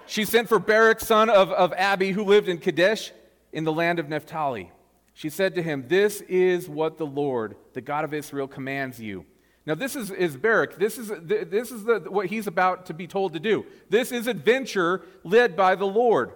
she 0.06 0.24
sent 0.24 0.48
for 0.48 0.58
Barak, 0.58 1.00
son 1.00 1.30
of, 1.30 1.50
of 1.52 1.72
Abby, 1.72 2.12
who 2.12 2.24
lived 2.24 2.48
in 2.48 2.58
Kadesh 2.58 3.12
in 3.52 3.64
the 3.64 3.72
land 3.72 3.98
of 3.98 4.08
Naphtali. 4.08 4.70
She 5.14 5.30
said 5.30 5.54
to 5.54 5.62
him, 5.62 5.86
This 5.88 6.20
is 6.22 6.68
what 6.68 6.98
the 6.98 7.06
Lord, 7.06 7.56
the 7.72 7.80
God 7.80 8.04
of 8.04 8.12
Israel, 8.12 8.46
commands 8.46 9.00
you. 9.00 9.24
Now, 9.64 9.74
this 9.74 9.96
is, 9.96 10.10
is 10.10 10.36
Barak. 10.36 10.78
This 10.78 10.98
is, 10.98 11.10
this 11.22 11.72
is 11.72 11.84
the, 11.84 12.00
what 12.08 12.26
he's 12.26 12.46
about 12.46 12.86
to 12.86 12.94
be 12.94 13.06
told 13.06 13.32
to 13.32 13.40
do. 13.40 13.66
This 13.88 14.12
is 14.12 14.26
adventure 14.26 15.02
led 15.24 15.56
by 15.56 15.74
the 15.74 15.86
Lord. 15.86 16.32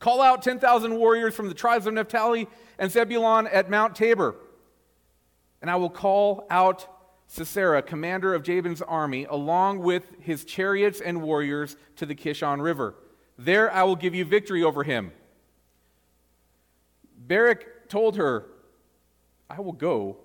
Call 0.00 0.20
out 0.20 0.42
10,000 0.42 0.94
warriors 0.94 1.34
from 1.34 1.48
the 1.48 1.54
tribes 1.54 1.86
of 1.86 1.94
Naphtali 1.94 2.48
and 2.78 2.90
Zebulun 2.90 3.46
at 3.48 3.68
Mount 3.68 3.96
Tabor. 3.96 4.36
And 5.60 5.70
I 5.70 5.76
will 5.76 5.90
call 5.90 6.46
out 6.50 6.86
Sisera, 7.26 7.82
commander 7.82 8.32
of 8.32 8.42
Jabin's 8.42 8.80
army, 8.80 9.26
along 9.28 9.80
with 9.80 10.04
his 10.20 10.44
chariots 10.44 11.00
and 11.00 11.20
warriors 11.20 11.76
to 11.96 12.06
the 12.06 12.14
Kishon 12.14 12.62
River. 12.62 12.94
There 13.36 13.72
I 13.72 13.82
will 13.82 13.96
give 13.96 14.14
you 14.14 14.24
victory 14.24 14.62
over 14.62 14.84
him. 14.84 15.12
Barak 17.16 17.88
told 17.88 18.16
her, 18.16 18.46
I 19.50 19.60
will 19.60 19.72
go 19.72 20.18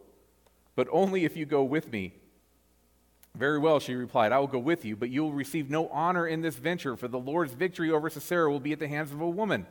but 0.75 0.87
only 0.91 1.25
if 1.25 1.37
you 1.37 1.45
go 1.45 1.63
with 1.63 1.91
me. 1.91 2.13
Very 3.35 3.57
well, 3.57 3.79
she 3.79 3.95
replied, 3.95 4.31
I 4.31 4.37
will 4.37 4.47
go 4.47 4.59
with 4.59 4.85
you, 4.85 4.95
but 4.95 5.09
you 5.09 5.23
will 5.23 5.33
receive 5.33 5.69
no 5.69 5.87
honor 5.87 6.27
in 6.27 6.41
this 6.41 6.55
venture, 6.55 6.95
for 6.95 7.07
the 7.07 7.17
Lord's 7.17 7.53
victory 7.53 7.89
over 7.89 8.09
Sisera 8.09 8.51
will 8.51 8.59
be 8.59 8.73
at 8.73 8.79
the 8.79 8.87
hands 8.87 9.11
of 9.11 9.21
a 9.21 9.29
woman. 9.29 9.65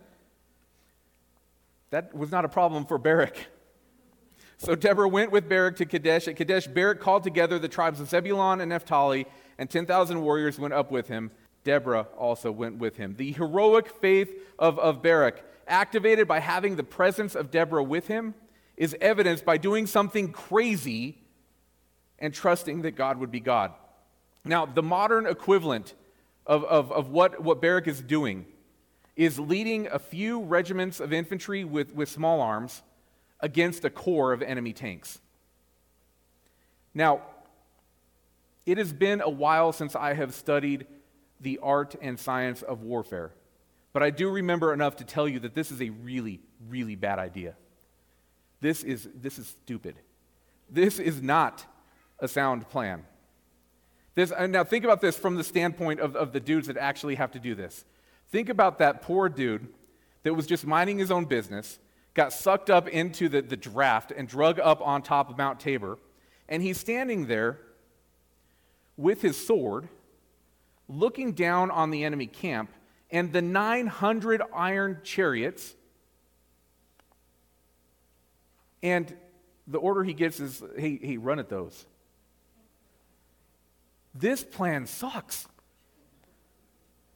That 1.91 2.13
was 2.15 2.33
not 2.33 2.45
a 2.45 2.49
problem 2.49 2.87
for 2.87 2.99
Barak. 2.99 3.37
So 4.59 4.75
Deborah 4.75 5.09
went 5.09 5.31
with 5.31 5.49
Barak 5.49 5.77
to 5.77 5.87
Kadesh. 5.87 6.27
At 6.27 6.37
Kadesh, 6.37 6.67
Barak 6.67 7.01
called 7.01 7.23
together 7.23 7.59
the 7.59 7.69
tribes 7.69 8.01
of 8.01 8.09
Zebulun 8.09 8.61
and 8.61 8.71
Naphtali, 8.71 9.27
and 9.59 9.71
10,000 9.71 10.21
warriors 10.21 10.59
went 10.59 10.75
up 10.75 10.91
with 10.91 11.09
him. 11.09 11.31
Deborah 11.63 12.09
also 12.17 12.51
went 12.51 12.79
with 12.79 12.97
him. 12.97 13.15
The 13.17 13.33
heroic 13.33 13.89
faith 14.01 14.33
of, 14.59 14.79
of 14.81 15.03
Barak, 15.03 15.45
activated 15.69 16.27
by 16.27 16.41
having 16.41 16.75
the 16.75 16.83
presence 16.83 17.37
of 17.37 17.53
Deborah 17.53 17.85
with 17.85 18.09
him, 18.09 18.35
is 18.77 18.97
evidenced 19.01 19.45
by 19.45 19.57
doing 19.57 19.87
something 19.87 20.33
crazy 20.33 21.22
and 22.23 22.33
trusting 22.33 22.83
that 22.83 22.93
God 22.93 23.19
would 23.19 23.33
be 23.33 23.41
God. 23.41 23.73
Now, 24.45 24.65
the 24.65 24.83
modern 24.83 25.27
equivalent 25.27 25.93
of, 26.47 26.65
of, 26.65 26.91
of 26.91 27.11
what, 27.11 27.43
what 27.43 27.61
Barak 27.61 27.89
is 27.89 28.01
doing 28.01 28.47
is 29.17 29.39
leading 29.39 29.89
a 29.89 29.99
few 29.99 30.41
regiments 30.41 31.01
of 31.01 31.13
infantry 31.13 31.65
with, 31.65 31.93
with 31.93 32.09
small 32.09 32.41
arms 32.41 32.83
against 33.41 33.85
a 33.85 33.91
corps 33.91 34.33
of 34.33 34.41
enemy 34.41 34.73
tanks. 34.73 35.19
Now, 36.95 37.23
it 38.65 38.79
has 38.79 38.93
been 38.93 39.21
a 39.21 39.29
while 39.29 39.73
since 39.73 39.97
I 39.97 40.15
have 40.15 40.33
studied 40.33 40.87
the 41.41 41.59
art 41.61 41.97
and 42.01 42.19
science 42.19 42.63
of 42.63 42.83
warfare, 42.83 43.33
but 43.93 44.03
I 44.03 44.11
do 44.11 44.31
remember 44.31 44.73
enough 44.73 44.97
to 44.97 45.05
tell 45.05 45.27
you 45.27 45.41
that 45.41 45.55
this 45.55 45.73
is 45.73 45.83
a 45.83 45.91
really, 45.91 46.41
really 46.69 46.95
bad 46.95 47.19
idea. 47.19 47.57
This 48.61 48.85
is, 48.85 49.09
this 49.13 49.41
is 49.41 49.49
stupid. 49.65 49.97
This 50.71 51.01
is 51.01 51.21
not 51.21 51.67
a 52.23 52.29
sound 52.29 52.69
plan. 52.71 53.05
This, 54.15 54.33
uh, 54.33 54.47
now, 54.47 54.65
think 54.65 54.85
about 54.85 55.01
this 55.01 55.19
from 55.19 55.35
the 55.35 55.45
standpoint 55.45 56.01
of, 56.01 56.17
of 56.17 56.33
the 56.33 56.41
dudes 56.41 56.69
that 56.69 56.77
actually 56.77 57.17
have 57.17 57.33
to 57.33 57.39
do 57.39 57.55
this. 57.55 57.85
Think 58.31 58.49
about 58.49 58.79
that 58.79 59.03
poor 59.03 59.29
dude 59.29 59.69
that 60.23 60.35
was 60.35 60.47
just 60.47 60.65
minding 60.65 60.99
his 60.99 61.11
own 61.11 61.25
business, 61.25 61.79
got 62.15 62.33
sucked 62.33 62.71
up 62.71 62.89
into 62.89 63.29
the, 63.29 63.43
the 63.43 63.57
draft, 63.57 64.13
and 64.17 64.29
drug 64.29 64.61
up 64.61 64.81
on 64.81 65.03
top 65.03 65.29
of 65.29 65.37
Mount 65.37 65.59
Tabor, 65.59 65.99
and 66.49 66.63
he's 66.63 66.79
standing 66.79 67.27
there 67.27 67.59
with 68.97 69.21
his 69.21 69.45
sword, 69.45 69.89
looking 70.89 71.33
down 71.33 71.71
on 71.71 71.91
the 71.91 72.05
enemy 72.05 72.27
camp, 72.27 72.71
and 73.11 73.33
the 73.33 73.43
900 73.43 74.43
iron 74.55 75.01
chariots. 75.03 75.75
And 78.83 79.15
the 79.67 79.79
order 79.79 80.05
he 80.05 80.13
gets 80.13 80.39
is 80.41 80.63
hey, 80.77 80.99
hey, 81.03 81.17
run 81.17 81.39
at 81.39 81.49
those. 81.49 81.87
This 84.15 84.45
plan 84.45 84.87
sucks. 84.87 85.47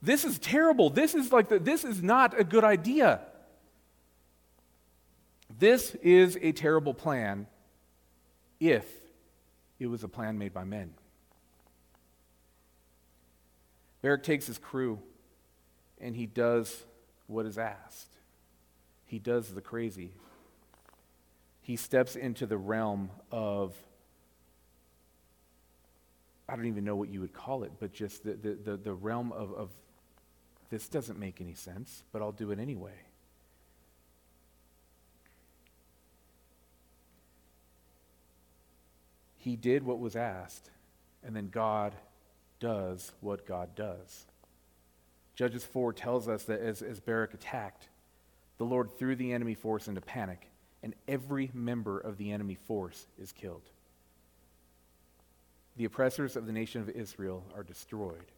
This 0.03 0.25
is 0.25 0.39
terrible. 0.39 0.91
This 0.91 1.15
is 1.15 1.33
like 1.33 1.49
the, 1.49 1.59
this 1.59 1.85
is 1.85 2.03
not 2.03 2.39
a 2.39 2.45
good 2.45 2.65
idea. 2.65 3.21
This 5.59 5.95
is 5.97 6.39
a 6.41 6.53
terrible 6.53 6.95
plan 6.95 7.47
if 8.61 8.87
it 9.79 9.87
was 9.87 10.03
a 10.03 10.09
plan 10.09 10.39
made 10.39 10.53
by 10.53 10.65
men. 10.65 10.93
Barak 14.03 14.23
takes 14.23 14.47
his 14.47 14.59
crew 14.59 15.01
and 16.01 16.15
he 16.15 16.27
does 16.27 16.85
what 17.27 17.47
is 17.47 17.59
asked. 17.59 18.13
He 19.07 19.19
does 19.19 19.55
the 19.55 19.61
crazy. 19.61 20.13
He 21.63 21.77
steps 21.77 22.17
into 22.17 22.47
the 22.47 22.57
realm 22.57 23.11
of, 23.33 23.75
I 26.49 26.55
don't 26.55 26.67
even 26.67 26.85
know 26.85 26.97
what 26.97 27.09
you 27.09 27.21
would 27.21 27.33
call 27.33 27.65
it, 27.65 27.73
but 27.81 27.93
just 27.93 28.25
the, 28.25 28.35
the, 28.35 28.55
the, 28.55 28.77
the 28.77 28.93
realm 28.93 29.33
of, 29.33 29.53
of 29.53 29.71
this 30.71 30.89
doesn't 30.89 31.19
make 31.19 31.41
any 31.41 31.55
sense, 31.55 32.05
but 32.13 32.23
I'll 32.23 32.33
do 32.33 32.51
it 32.51 32.59
anyway. 32.59 32.93
He 39.39 39.57
did 39.57 39.85
what 39.85 40.01
was 40.01 40.17
asked, 40.17 40.71
and 41.25 41.35
then 41.35 41.49
God 41.51 41.95
does 42.59 43.13
what 43.21 43.47
God 43.47 43.75
does. 43.77 44.27
Judges 45.37 45.65
4 45.65 45.93
tells 45.93 46.29
us 46.29 46.45
that 46.45 46.61
as, 46.61 46.83
as 46.83 46.99
Barak 46.99 47.35
attacked, 47.35 47.89
the 48.59 48.65
Lord 48.65 48.91
threw 48.99 49.15
the 49.15 49.33
enemy 49.33 49.55
force 49.55 49.87
into 49.87 50.01
panic, 50.01 50.51
and 50.83 50.95
every 51.07 51.51
member 51.53 51.99
of 51.99 52.17
the 52.17 52.33
enemy 52.33 52.55
force 52.55 53.07
is 53.21 53.33
killed. 53.33 53.71
The 55.77 55.85
oppressors 55.85 56.37
of 56.37 56.47
the 56.47 56.53
nation 56.53 56.81
of 56.81 56.89
Israel 56.89 57.45
are 57.55 57.63
destroyed. 57.63 58.33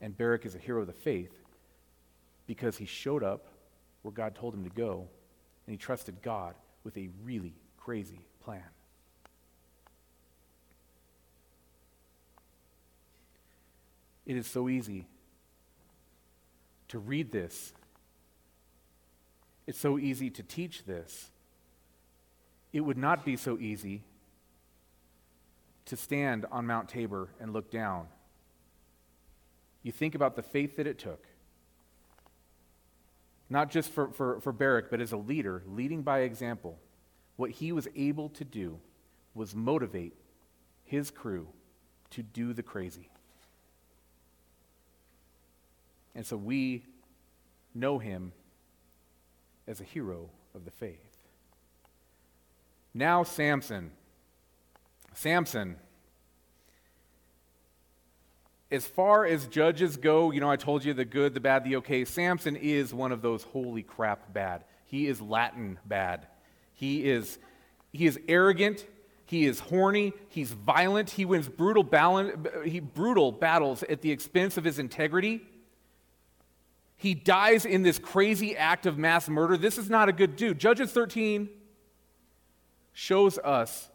And 0.00 0.16
Barak 0.16 0.44
is 0.44 0.54
a 0.54 0.58
hero 0.58 0.82
of 0.82 0.86
the 0.86 0.92
faith 0.92 1.32
because 2.46 2.76
he 2.76 2.84
showed 2.84 3.22
up 3.22 3.46
where 4.02 4.12
God 4.12 4.34
told 4.34 4.52
him 4.54 4.64
to 4.64 4.70
go, 4.70 5.08
and 5.66 5.72
he 5.72 5.78
trusted 5.78 6.20
God 6.20 6.54
with 6.84 6.96
a 6.98 7.08
really 7.24 7.54
crazy 7.78 8.20
plan. 8.42 8.62
It 14.26 14.36
is 14.36 14.46
so 14.46 14.68
easy 14.68 15.06
to 16.88 16.98
read 16.98 17.32
this. 17.32 17.72
It's 19.66 19.78
so 19.78 19.98
easy 19.98 20.28
to 20.30 20.42
teach 20.42 20.84
this. 20.84 21.30
It 22.72 22.80
would 22.80 22.98
not 22.98 23.24
be 23.24 23.36
so 23.36 23.58
easy 23.58 24.02
to 25.86 25.96
stand 25.96 26.46
on 26.50 26.66
Mount 26.66 26.88
Tabor 26.88 27.28
and 27.40 27.52
look 27.52 27.70
down. 27.70 28.06
You 29.82 29.92
think 29.92 30.14
about 30.14 30.34
the 30.34 30.42
faith 30.42 30.76
that 30.76 30.86
it 30.86 30.98
took, 30.98 31.26
not 33.50 33.70
just 33.70 33.90
for, 33.90 34.08
for, 34.08 34.40
for 34.40 34.52
Barak, 34.52 34.90
but 34.90 35.00
as 35.00 35.12
a 35.12 35.16
leader, 35.16 35.62
leading 35.66 36.02
by 36.02 36.20
example. 36.20 36.78
What 37.36 37.50
he 37.50 37.72
was 37.72 37.88
able 37.94 38.28
to 38.30 38.44
do 38.44 38.78
was 39.34 39.54
motivate 39.54 40.14
his 40.84 41.10
crew 41.10 41.48
to 42.10 42.22
do 42.22 42.52
the 42.52 42.62
crazy. 42.62 43.10
And 46.14 46.24
so 46.24 46.36
we 46.36 46.86
know 47.74 47.98
him 47.98 48.32
as 49.66 49.80
a 49.80 49.84
hero 49.84 50.30
of 50.54 50.64
the 50.64 50.70
faith. 50.70 51.18
Now, 52.94 53.24
Samson. 53.24 53.90
Samson. 55.14 55.76
As 58.70 58.86
far 58.86 59.24
as 59.24 59.46
judges 59.46 59.96
go, 59.96 60.30
you 60.30 60.40
know, 60.40 60.50
I 60.50 60.56
told 60.56 60.84
you 60.84 60.94
the 60.94 61.04
good, 61.04 61.34
the 61.34 61.40
bad, 61.40 61.64
the 61.64 61.76
okay. 61.76 62.04
Samson 62.04 62.56
is 62.56 62.92
one 62.92 63.12
of 63.12 63.22
those 63.22 63.44
holy 63.44 63.82
crap 63.82 64.32
bad. 64.32 64.64
He 64.84 65.06
is 65.06 65.20
Latin 65.20 65.78
bad. 65.84 66.26
He 66.72 67.08
is, 67.08 67.38
he 67.92 68.06
is 68.06 68.18
arrogant. 68.28 68.86
He 69.26 69.46
is 69.46 69.60
horny. 69.60 70.12
He's 70.28 70.52
violent. 70.52 71.10
He 71.10 71.24
wins 71.24 71.48
brutal, 71.48 71.82
balance, 71.82 72.46
he, 72.64 72.80
brutal 72.80 73.32
battles 73.32 73.82
at 73.84 74.02
the 74.02 74.10
expense 74.10 74.56
of 74.56 74.64
his 74.64 74.78
integrity. 74.78 75.42
He 76.96 77.14
dies 77.14 77.64
in 77.64 77.82
this 77.82 77.98
crazy 77.98 78.56
act 78.56 78.86
of 78.86 78.98
mass 78.98 79.28
murder. 79.28 79.56
This 79.56 79.78
is 79.78 79.88
not 79.88 80.08
a 80.08 80.12
good 80.12 80.36
dude. 80.36 80.58
Judges 80.58 80.90
13 80.92 81.48
shows 82.92 83.38
us 83.38 83.90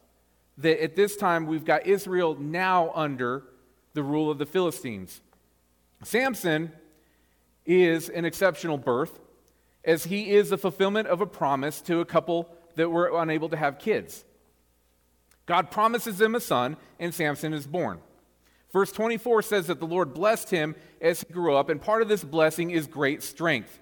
that 0.59 0.81
at 0.83 0.95
this 0.95 1.15
time 1.15 1.47
we've 1.47 1.65
got 1.65 1.87
Israel 1.87 2.35
now 2.35 2.91
under 2.93 3.43
the 3.93 4.03
rule 4.03 4.29
of 4.29 4.37
the 4.37 4.45
Philistines. 4.45 5.21
Samson 6.03 6.71
is 7.65 8.09
an 8.09 8.25
exceptional 8.25 8.77
birth, 8.77 9.19
as 9.83 10.05
he 10.05 10.31
is 10.31 10.49
the 10.49 10.57
fulfillment 10.57 11.07
of 11.07 11.21
a 11.21 11.25
promise 11.25 11.81
to 11.81 11.99
a 11.99 12.05
couple 12.05 12.49
that 12.75 12.89
were 12.89 13.19
unable 13.21 13.49
to 13.49 13.57
have 13.57 13.79
kids. 13.79 14.25
God 15.45 15.71
promises 15.71 16.17
them 16.17 16.35
a 16.35 16.39
son, 16.39 16.77
and 16.99 17.13
Samson 17.13 17.53
is 17.53 17.65
born. 17.65 17.99
Verse 18.71 18.91
24 18.91 19.41
says 19.41 19.67
that 19.67 19.79
the 19.79 19.87
Lord 19.87 20.13
blessed 20.13 20.51
him 20.51 20.75
as 21.01 21.23
he 21.23 21.33
grew 21.33 21.55
up, 21.55 21.69
and 21.69 21.81
part 21.81 22.01
of 22.01 22.07
this 22.07 22.23
blessing 22.23 22.69
is 22.69 22.85
great 22.85 23.23
strength. 23.23 23.79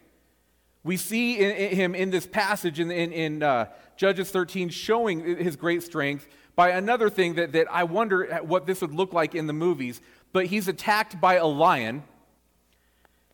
We 0.83 0.95
see 0.95 1.39
in, 1.39 1.51
in 1.51 1.75
him 1.75 1.95
in 1.95 2.11
this 2.11 2.25
passage 2.25 2.79
in, 2.79 2.89
in, 2.91 3.11
in 3.11 3.43
uh, 3.43 3.65
Judges 3.97 4.31
13 4.31 4.69
showing 4.69 5.37
his 5.37 5.57
great 5.57 5.83
strength 5.83 6.27
by 6.57 6.71
another 6.71 7.09
thing 7.09 7.35
that, 7.35 7.53
that 7.53 7.67
I 7.71 7.83
wonder 7.83 8.25
what 8.41 8.65
this 8.65 8.81
would 8.81 8.93
look 8.93 9.13
like 9.13 9.35
in 9.35 9.45
the 9.45 9.53
movies. 9.53 10.01
But 10.33 10.47
he's 10.47 10.67
attacked 10.67 11.21
by 11.21 11.35
a 11.35 11.45
lion, 11.45 12.03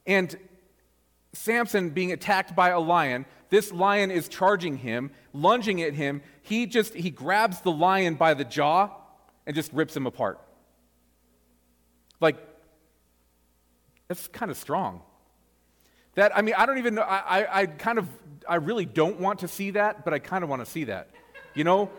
and 0.06 0.38
Samson 1.32 1.90
being 1.90 2.12
attacked 2.12 2.54
by 2.56 2.70
a 2.70 2.80
lion, 2.80 3.26
this 3.50 3.72
lion 3.72 4.12
is 4.12 4.28
charging 4.28 4.78
him, 4.78 5.10
lunging 5.32 5.82
at 5.82 5.94
him. 5.94 6.22
He 6.42 6.66
just 6.66 6.94
he 6.94 7.10
grabs 7.10 7.62
the 7.62 7.72
lion 7.72 8.16
by 8.16 8.34
the 8.34 8.44
jaw 8.44 8.90
and 9.48 9.56
just 9.56 9.72
rips 9.72 9.96
him 9.96 10.06
apart. 10.06 10.40
Like, 12.20 12.38
that's 14.08 14.28
kind 14.28 14.52
of 14.52 14.58
strong. 14.58 15.02
That, 16.16 16.36
I 16.38 16.42
mean, 16.42 16.56
I 16.58 16.66
don't 16.66 16.78
even 16.78 16.96
know, 16.96 17.02
I, 17.02 17.42
I, 17.42 17.62
I, 17.62 17.66
kind 17.68 17.98
of, 17.98 18.08
I 18.48 18.56
really 18.56 18.86
don't 18.86 19.20
want 19.20 19.40
to 19.40 19.48
see 19.48 19.72
that, 19.72 20.04
but 20.04 20.14
I 20.14 20.20
kind 20.20 20.44
of 20.44 20.50
want 20.50 20.64
to 20.64 20.70
see 20.70 20.84
that, 20.86 21.10
you 21.56 21.64
know? 21.64 21.90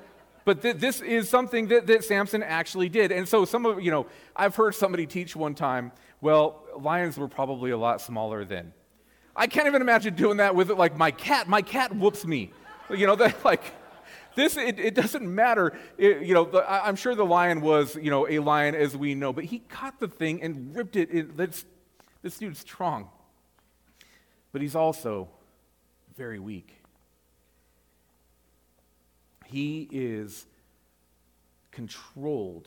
But 0.45 0.63
th- 0.63 0.77
this 0.77 1.01
is 1.01 1.29
something 1.29 1.69
that, 1.69 1.87
that 1.87 2.05
Samson 2.05 2.43
actually 2.43 2.89
did. 2.89 3.13
And 3.13 3.27
so 3.27 3.45
some 3.45 3.65
of, 3.65 3.83
you 3.83 3.91
know, 3.91 4.07
I've 4.37 4.55
heard 4.55 4.75
somebody 4.75 5.07
teach 5.07 5.35
one 5.35 5.55
time, 5.55 5.93
well, 6.21 6.65
lions 6.79 7.19
were 7.19 7.29
probably 7.29 7.71
a 7.71 7.79
lot 7.79 8.01
smaller 8.01 8.45
then. 8.45 8.73
I 9.37 9.47
can't 9.47 9.67
even 9.67 9.83
imagine 9.83 10.15
doing 10.15 10.37
that 10.37 10.55
with, 10.55 10.71
like, 10.71 10.97
my 10.97 11.11
cat. 11.11 11.49
My 11.49 11.63
cat 11.63 11.95
whoops 11.97 12.25
me. 12.25 12.53
You 12.91 13.07
know, 13.07 13.17
that, 13.17 13.45
like, 13.45 13.63
this, 14.35 14.57
it, 14.57 14.79
it 14.79 14.95
doesn't 14.95 15.27
matter. 15.27 15.73
It, 15.97 16.23
you 16.23 16.35
know, 16.35 16.45
the, 16.45 16.65
I'm 16.71 16.97
sure 16.97 17.15
the 17.15 17.25
lion 17.25 17.61
was, 17.61 17.97
you 17.97 18.11
know, 18.11 18.29
a 18.29 18.39
lion 18.41 18.75
as 18.75 18.97
we 18.97 19.15
know, 19.15 19.33
but 19.33 19.45
he 19.45 19.61
caught 19.61 19.99
the 20.01 20.09
thing 20.09 20.43
and 20.43 20.75
ripped 20.75 20.97
it. 20.97 21.09
it 21.13 21.37
this, 21.37 21.65
this 22.23 22.39
dude's 22.39 22.59
strong. 22.59 23.09
But 24.53 24.63
he's 24.63 24.75
also 24.75 25.29
very 26.17 26.39
weak. 26.39 26.84
He 29.55 29.89
is 29.93 30.47
controlled 31.71 32.67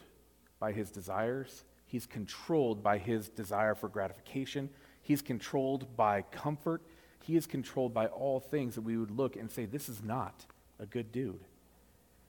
by 0.58 0.72
his 0.72 0.90
desires. 0.90 1.66
He's 1.86 2.06
controlled 2.06 2.82
by 2.82 2.98
his 2.98 3.28
desire 3.28 3.76
for 3.76 3.90
gratification. 3.90 4.70
He's 5.02 5.22
controlled 5.22 5.98
by 5.98 6.22
comfort. 6.22 6.82
He 7.26 7.36
is 7.36 7.46
controlled 7.46 7.94
by 7.94 8.06
all 8.06 8.40
things 8.40 8.76
that 8.76 8.84
we 8.84 8.96
would 8.96 9.12
look 9.12 9.36
and 9.36 9.52
say, 9.52 9.66
this 9.66 9.90
is 9.90 10.02
not 10.02 10.46
a 10.80 10.86
good 10.86 11.12
dude. 11.12 11.44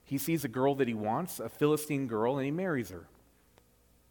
He 0.03 0.19
sees 0.19 0.45
a 0.45 0.49
girl 0.49 0.75
that 0.75 0.89
he 0.89 0.95
wants, 0.95 1.39
a 1.39 1.49
Philistine 1.49 2.09
girl, 2.09 2.37
and 2.37 2.45
he 2.45 2.51
marries 2.51 2.91
her. 2.91 3.07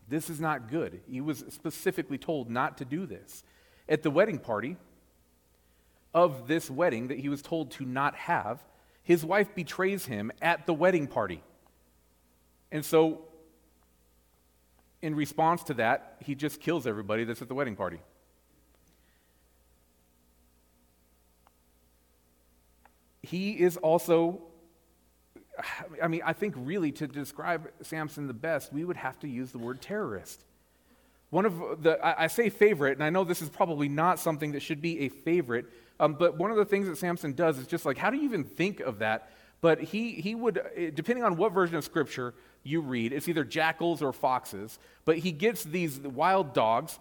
This 0.07 0.29
is 0.29 0.39
not 0.39 0.69
good. 0.71 1.01
He 1.09 1.19
was 1.19 1.43
specifically 1.49 2.17
told 2.17 2.49
not 2.49 2.77
to 2.77 2.85
do 2.85 3.05
this. 3.05 3.43
At 3.89 4.01
the 4.01 4.11
wedding 4.11 4.39
party 4.39 4.77
of 6.13 6.47
this 6.47 6.71
wedding 6.71 7.09
that 7.09 7.19
he 7.19 7.27
was 7.27 7.41
told 7.41 7.71
to 7.71 7.83
not 7.83 8.15
have, 8.15 8.63
his 9.07 9.23
wife 9.23 9.55
betrays 9.55 10.05
him 10.05 10.33
at 10.41 10.65
the 10.65 10.73
wedding 10.73 11.07
party. 11.07 11.41
And 12.73 12.83
so, 12.83 13.21
in 15.01 15.15
response 15.15 15.63
to 15.63 15.75
that, 15.75 16.17
he 16.19 16.35
just 16.35 16.59
kills 16.59 16.85
everybody 16.85 17.23
that's 17.23 17.41
at 17.41 17.47
the 17.47 17.53
wedding 17.53 17.77
party. 17.77 18.01
He 23.21 23.51
is 23.51 23.77
also, 23.77 24.41
I 26.03 26.09
mean, 26.09 26.21
I 26.25 26.33
think 26.33 26.55
really 26.57 26.91
to 26.91 27.07
describe 27.07 27.71
Samson 27.81 28.27
the 28.27 28.33
best, 28.33 28.73
we 28.73 28.83
would 28.83 28.97
have 28.97 29.17
to 29.19 29.29
use 29.29 29.53
the 29.53 29.57
word 29.57 29.81
terrorist. 29.81 30.43
One 31.29 31.45
of 31.45 31.81
the, 31.81 31.97
I 32.03 32.27
say 32.27 32.49
favorite, 32.49 32.97
and 32.97 33.03
I 33.05 33.09
know 33.09 33.23
this 33.23 33.41
is 33.41 33.47
probably 33.47 33.87
not 33.87 34.19
something 34.19 34.51
that 34.51 34.61
should 34.61 34.81
be 34.81 34.99
a 34.99 35.07
favorite, 35.07 35.67
um, 35.99 36.13
but 36.13 36.37
one 36.37 36.51
of 36.51 36.57
the 36.57 36.65
things 36.65 36.87
that 36.87 36.97
Samson 36.97 37.33
does 37.33 37.57
is 37.57 37.67
just 37.67 37.85
like, 37.85 37.97
how 37.97 38.09
do 38.09 38.17
you 38.17 38.23
even 38.23 38.43
think 38.43 38.79
of 38.79 38.99
that? 38.99 39.31
But 39.61 39.81
he, 39.81 40.13
he 40.13 40.35
would, 40.35 40.61
eh, 40.75 40.91
depending 40.93 41.23
on 41.23 41.37
what 41.37 41.51
version 41.51 41.75
of 41.75 41.83
scripture 41.83 42.33
you 42.63 42.81
read, 42.81 43.13
it's 43.13 43.27
either 43.27 43.43
jackals 43.43 44.01
or 44.01 44.13
foxes, 44.13 44.77
but 45.05 45.17
he 45.17 45.31
gets 45.31 45.63
these 45.63 45.99
wild 45.99 46.53
dogs 46.53 46.99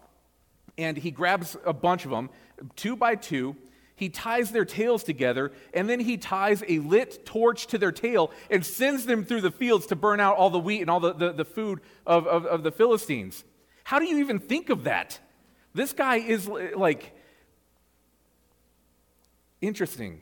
and 0.77 0.97
he 0.97 1.11
grabs 1.11 1.57
a 1.65 1.73
bunch 1.73 2.05
of 2.05 2.11
them, 2.11 2.29
two 2.75 2.95
by 2.95 3.15
two. 3.15 3.55
He 3.95 4.09
ties 4.09 4.51
their 4.51 4.65
tails 4.65 5.03
together, 5.03 5.51
and 5.73 5.89
then 5.89 5.99
he 5.99 6.17
ties 6.17 6.63
a 6.67 6.77
lit 6.79 7.25
torch 7.25 7.65
to 7.67 7.79
their 7.79 7.91
tail 7.91 8.31
and 8.51 8.63
sends 8.63 9.07
them 9.07 9.25
through 9.25 9.41
the 9.41 9.49
fields 9.49 9.87
to 9.87 9.95
burn 9.95 10.19
out 10.19 10.37
all 10.37 10.51
the 10.51 10.59
wheat 10.59 10.81
and 10.81 10.89
all 10.89 10.99
the, 10.99 11.13
the, 11.13 11.33
the 11.33 11.45
food 11.45 11.79
of, 12.05 12.27
of, 12.27 12.45
of 12.45 12.61
the 12.61 12.71
Philistines. 12.71 13.43
How 13.83 13.97
do 13.97 14.05
you 14.05 14.19
even 14.19 14.37
think 14.37 14.69
of 14.69 14.83
that? 14.83 15.19
This 15.73 15.93
guy 15.93 16.17
is 16.17 16.47
like 16.47 17.16
interesting. 19.61 20.21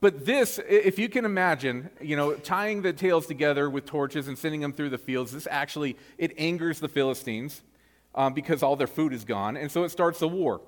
But 0.00 0.26
this, 0.26 0.60
if 0.68 0.98
you 0.98 1.08
can 1.08 1.24
imagine, 1.24 1.90
you 2.00 2.16
know, 2.16 2.34
tying 2.34 2.82
the 2.82 2.92
tails 2.92 3.26
together 3.26 3.68
with 3.70 3.86
torches 3.86 4.28
and 4.28 4.38
sending 4.38 4.60
them 4.60 4.72
through 4.72 4.90
the 4.90 4.98
fields, 4.98 5.32
this 5.32 5.48
actually, 5.50 5.96
it 6.18 6.32
angers 6.38 6.80
the 6.80 6.88
Philistines 6.88 7.62
um, 8.14 8.34
because 8.34 8.62
all 8.62 8.76
their 8.76 8.86
food 8.86 9.12
is 9.12 9.24
gone. 9.24 9.56
And 9.56 9.70
so 9.70 9.84
it 9.84 9.90
starts 9.90 10.20
a 10.22 10.28
war. 10.28 10.60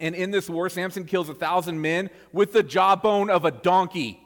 And 0.00 0.14
in 0.14 0.30
this 0.30 0.48
war, 0.48 0.68
Samson 0.68 1.04
kills 1.04 1.28
a 1.28 1.34
thousand 1.34 1.80
men 1.80 2.10
with 2.32 2.52
the 2.52 2.62
jawbone 2.62 3.30
of 3.30 3.44
a 3.44 3.50
donkey. 3.50 4.20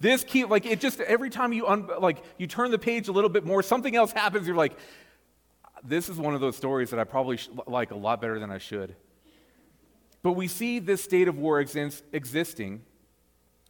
This 0.00 0.24
keep 0.24 0.50
like 0.50 0.66
it 0.66 0.80
just 0.80 1.00
every 1.00 1.30
time 1.30 1.54
you 1.54 1.66
un, 1.66 1.88
like 2.00 2.18
you 2.36 2.46
turn 2.46 2.70
the 2.70 2.78
page 2.78 3.08
a 3.08 3.12
little 3.12 3.30
bit 3.30 3.46
more, 3.46 3.62
something 3.62 3.96
else 3.96 4.12
happens. 4.12 4.46
You're 4.46 4.56
like, 4.56 4.76
this 5.82 6.08
is 6.10 6.18
one 6.18 6.34
of 6.34 6.40
those 6.40 6.56
stories 6.56 6.90
that 6.90 7.00
I 7.00 7.04
probably 7.04 7.38
sh- 7.38 7.48
like 7.66 7.92
a 7.92 7.96
lot 7.96 8.20
better 8.20 8.38
than 8.38 8.50
I 8.50 8.58
should. 8.58 8.94
But 10.26 10.32
we 10.32 10.48
see 10.48 10.80
this 10.80 11.04
state 11.04 11.28
of 11.28 11.38
war 11.38 11.60
exist- 11.60 12.02
existing 12.12 12.82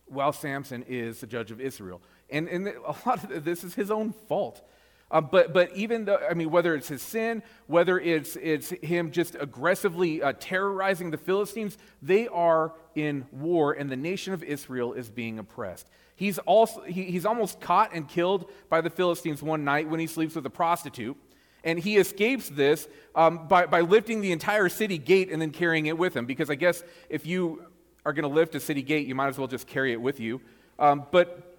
while 0.06 0.32
Samson 0.32 0.86
is 0.88 1.20
the 1.20 1.26
judge 1.26 1.50
of 1.50 1.60
Israel. 1.60 2.00
And, 2.30 2.48
and 2.48 2.66
a 2.68 2.96
lot 3.04 3.30
of 3.30 3.44
this 3.44 3.62
is 3.62 3.74
his 3.74 3.90
own 3.90 4.14
fault. 4.26 4.66
Um, 5.10 5.28
but, 5.30 5.52
but 5.52 5.76
even 5.76 6.06
though, 6.06 6.18
I 6.18 6.32
mean, 6.32 6.50
whether 6.50 6.74
it's 6.74 6.88
his 6.88 7.02
sin, 7.02 7.42
whether 7.66 8.00
it's, 8.00 8.36
it's 8.36 8.70
him 8.70 9.10
just 9.10 9.36
aggressively 9.38 10.22
uh, 10.22 10.32
terrorizing 10.40 11.10
the 11.10 11.18
Philistines, 11.18 11.76
they 12.00 12.26
are 12.28 12.72
in 12.94 13.26
war, 13.32 13.74
and 13.74 13.90
the 13.90 13.96
nation 13.96 14.32
of 14.32 14.42
Israel 14.42 14.94
is 14.94 15.10
being 15.10 15.38
oppressed. 15.38 15.90
He's, 16.14 16.38
also, 16.38 16.80
he, 16.84 17.02
he's 17.02 17.26
almost 17.26 17.60
caught 17.60 17.90
and 17.92 18.08
killed 18.08 18.50
by 18.70 18.80
the 18.80 18.88
Philistines 18.88 19.42
one 19.42 19.62
night 19.62 19.90
when 19.90 20.00
he 20.00 20.06
sleeps 20.06 20.34
with 20.34 20.46
a 20.46 20.50
prostitute. 20.50 21.18
And 21.66 21.80
he 21.80 21.96
escapes 21.98 22.48
this 22.48 22.88
um, 23.14 23.48
by, 23.48 23.66
by 23.66 23.80
lifting 23.80 24.20
the 24.20 24.30
entire 24.30 24.68
city 24.68 24.98
gate 24.98 25.30
and 25.32 25.42
then 25.42 25.50
carrying 25.50 25.86
it 25.86 25.98
with 25.98 26.16
him. 26.16 26.24
Because 26.24 26.48
I 26.48 26.54
guess 26.54 26.82
if 27.10 27.26
you 27.26 27.66
are 28.06 28.12
going 28.12 28.22
to 28.22 28.34
lift 28.34 28.54
a 28.54 28.60
city 28.60 28.82
gate, 28.82 29.08
you 29.08 29.16
might 29.16 29.26
as 29.26 29.36
well 29.36 29.48
just 29.48 29.66
carry 29.66 29.92
it 29.92 30.00
with 30.00 30.20
you. 30.20 30.40
Um, 30.78 31.06
but 31.10 31.58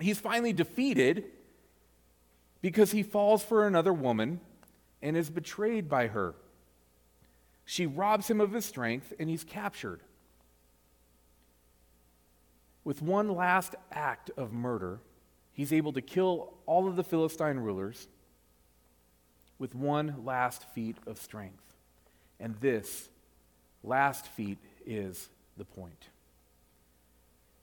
he's 0.00 0.20
finally 0.20 0.52
defeated 0.52 1.24
because 2.62 2.92
he 2.92 3.02
falls 3.02 3.42
for 3.42 3.66
another 3.66 3.92
woman 3.92 4.40
and 5.02 5.16
is 5.16 5.28
betrayed 5.28 5.88
by 5.88 6.06
her. 6.06 6.36
She 7.64 7.86
robs 7.86 8.30
him 8.30 8.40
of 8.40 8.52
his 8.52 8.64
strength 8.64 9.12
and 9.18 9.28
he's 9.28 9.42
captured. 9.42 10.00
With 12.84 13.02
one 13.02 13.34
last 13.34 13.74
act 13.90 14.30
of 14.36 14.52
murder, 14.52 15.00
he's 15.52 15.72
able 15.72 15.92
to 15.94 16.00
kill 16.00 16.54
all 16.66 16.86
of 16.86 16.94
the 16.94 17.04
Philistine 17.04 17.58
rulers 17.58 18.06
with 19.60 19.74
one 19.74 20.24
last 20.24 20.64
feat 20.74 20.96
of 21.06 21.20
strength. 21.20 21.62
And 22.40 22.56
this 22.60 23.08
last 23.84 24.26
feat 24.26 24.58
is 24.84 25.28
the 25.56 25.66
point. 25.66 26.08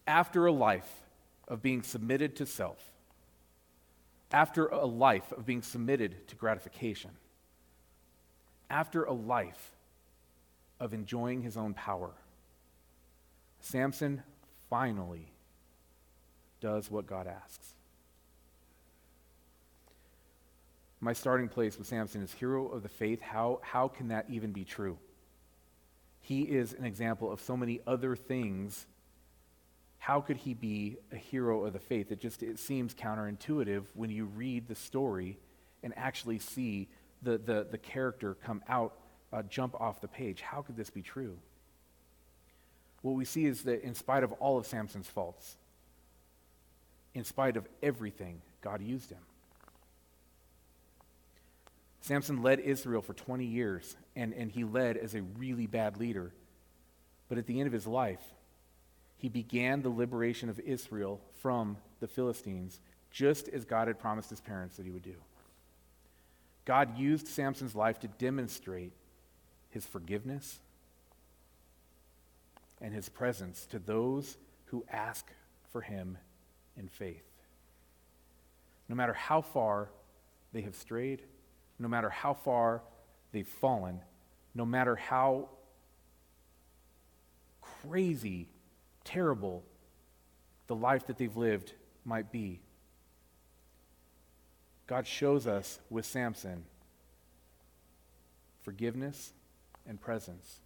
After 0.05 0.45
a 0.45 0.51
life 0.51 1.01
of 1.47 1.61
being 1.61 1.81
submitted 1.81 2.37
to 2.37 2.45
self, 2.45 2.91
after 4.31 4.67
a 4.67 4.85
life 4.85 5.31
of 5.31 5.45
being 5.45 5.63
submitted 5.63 6.27
to 6.27 6.35
gratification, 6.35 7.11
after 8.69 9.03
a 9.03 9.13
life 9.13 9.71
of 10.79 10.93
enjoying 10.93 11.41
his 11.41 11.57
own 11.57 11.73
power, 11.73 12.11
Samson 13.59 14.21
finally 14.69 15.31
does 16.61 16.91
what 16.91 17.07
God 17.07 17.25
asks. 17.25 17.73
My 20.99 21.13
starting 21.13 21.47
place 21.47 21.77
with 21.77 21.87
Samson 21.87 22.23
is 22.23 22.33
hero 22.33 22.67
of 22.67 22.81
the 22.81 22.89
faith. 22.89 23.21
How, 23.21 23.59
how 23.61 23.87
can 23.87 24.07
that 24.07 24.25
even 24.29 24.51
be 24.51 24.63
true? 24.63 24.97
He 26.21 26.41
is 26.41 26.73
an 26.73 26.85
example 26.85 27.31
of 27.31 27.39
so 27.39 27.55
many 27.55 27.79
other 27.85 28.15
things. 28.15 28.87
How 29.99 30.21
could 30.21 30.37
he 30.37 30.53
be 30.53 30.97
a 31.11 31.15
hero 31.15 31.65
of 31.65 31.73
the 31.73 31.79
faith? 31.79 32.11
It 32.11 32.19
just 32.19 32.41
it 32.41 32.59
seems 32.59 32.93
counterintuitive 32.93 33.83
when 33.93 34.09
you 34.09 34.25
read 34.25 34.67
the 34.67 34.75
story 34.75 35.37
and 35.83 35.93
actually 35.95 36.39
see 36.39 36.87
the, 37.21 37.37
the, 37.37 37.67
the 37.69 37.77
character 37.77 38.35
come 38.43 38.63
out, 38.67 38.93
uh, 39.31 39.43
jump 39.43 39.79
off 39.79 40.01
the 40.01 40.07
page. 40.07 40.41
How 40.41 40.61
could 40.61 40.75
this 40.75 40.89
be 40.89 41.01
true? 41.01 41.37
What 43.03 43.13
we 43.13 43.25
see 43.25 43.45
is 43.45 43.63
that 43.63 43.83
in 43.83 43.93
spite 43.93 44.23
of 44.23 44.31
all 44.33 44.57
of 44.57 44.65
Samson's 44.65 45.07
faults, 45.07 45.57
in 47.13 47.23
spite 47.23 47.55
of 47.55 47.67
everything, 47.81 48.41
God 48.61 48.81
used 48.81 49.11
him. 49.11 49.26
Samson 52.07 52.41
led 52.41 52.61
Israel 52.61 53.01
for 53.01 53.13
20 53.13 53.43
years, 53.43 53.97
and, 54.15 54.33
and 54.33 54.49
he 54.49 54.63
led 54.63 54.95
as 54.95 55.13
a 55.13 55.21
really 55.21 55.67
bad 55.67 55.97
leader. 55.97 56.31
But 57.27 57.37
at 57.37 57.47
the 57.47 57.59
end 57.59 57.67
of 57.67 57.73
his 57.73 57.85
life, 57.85 58.21
he 59.17 59.27
began 59.27 59.81
the 59.81 59.89
liberation 59.89 60.47
of 60.47 60.57
Israel 60.61 61.19
from 61.41 61.75
the 61.99 62.07
Philistines, 62.07 62.79
just 63.11 63.49
as 63.49 63.65
God 63.65 63.89
had 63.89 63.99
promised 63.99 64.29
his 64.29 64.39
parents 64.39 64.77
that 64.77 64.85
he 64.85 64.91
would 64.91 65.03
do. 65.03 65.15
God 66.63 66.97
used 66.97 67.27
Samson's 67.27 67.75
life 67.75 67.99
to 67.99 68.07
demonstrate 68.07 68.93
his 69.69 69.85
forgiveness 69.85 70.59
and 72.79 72.93
his 72.93 73.09
presence 73.09 73.65
to 73.65 73.79
those 73.79 74.37
who 74.67 74.85
ask 74.89 75.25
for 75.73 75.81
him 75.81 76.17
in 76.77 76.87
faith. 76.87 77.25
No 78.87 78.95
matter 78.95 79.13
how 79.13 79.41
far 79.41 79.89
they 80.53 80.61
have 80.61 80.75
strayed, 80.75 81.21
no 81.79 81.87
matter 81.87 82.09
how 82.09 82.33
far 82.33 82.81
they've 83.31 83.47
fallen, 83.47 84.01
no 84.55 84.65
matter 84.65 84.95
how 84.95 85.49
crazy, 87.61 88.47
terrible 89.03 89.63
the 90.67 90.75
life 90.75 91.07
that 91.07 91.17
they've 91.17 91.37
lived 91.37 91.73
might 92.03 92.31
be. 92.31 92.59
God 94.87 95.05
shows 95.05 95.47
us 95.47 95.79
with 95.89 96.05
Samson 96.05 96.63
forgiveness 98.61 99.31
and 99.85 99.99
presence 99.99 100.59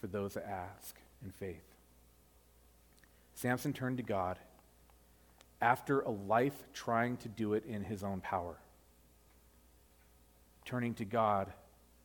for 0.00 0.06
those 0.06 0.34
that 0.34 0.48
ask 0.48 0.96
in 1.24 1.32
faith. 1.32 1.64
Samson 3.34 3.72
turned 3.72 3.96
to 3.96 4.04
God 4.04 4.38
after 5.60 6.00
a 6.00 6.10
life 6.10 6.54
trying 6.72 7.16
to 7.18 7.28
do 7.28 7.54
it 7.54 7.64
in 7.64 7.82
his 7.82 8.04
own 8.04 8.20
power 8.20 8.56
turning 10.64 10.94
to 10.94 11.04
God, 11.04 11.52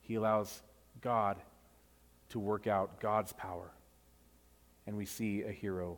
he 0.01 0.15
allows 0.15 0.61
God 1.01 1.37
to 2.29 2.39
work 2.39 2.67
out 2.67 2.99
God's 2.99 3.33
power. 3.33 3.71
And 4.85 4.97
we 4.97 5.05
see 5.05 5.43
a 5.43 5.51
hero 5.51 5.97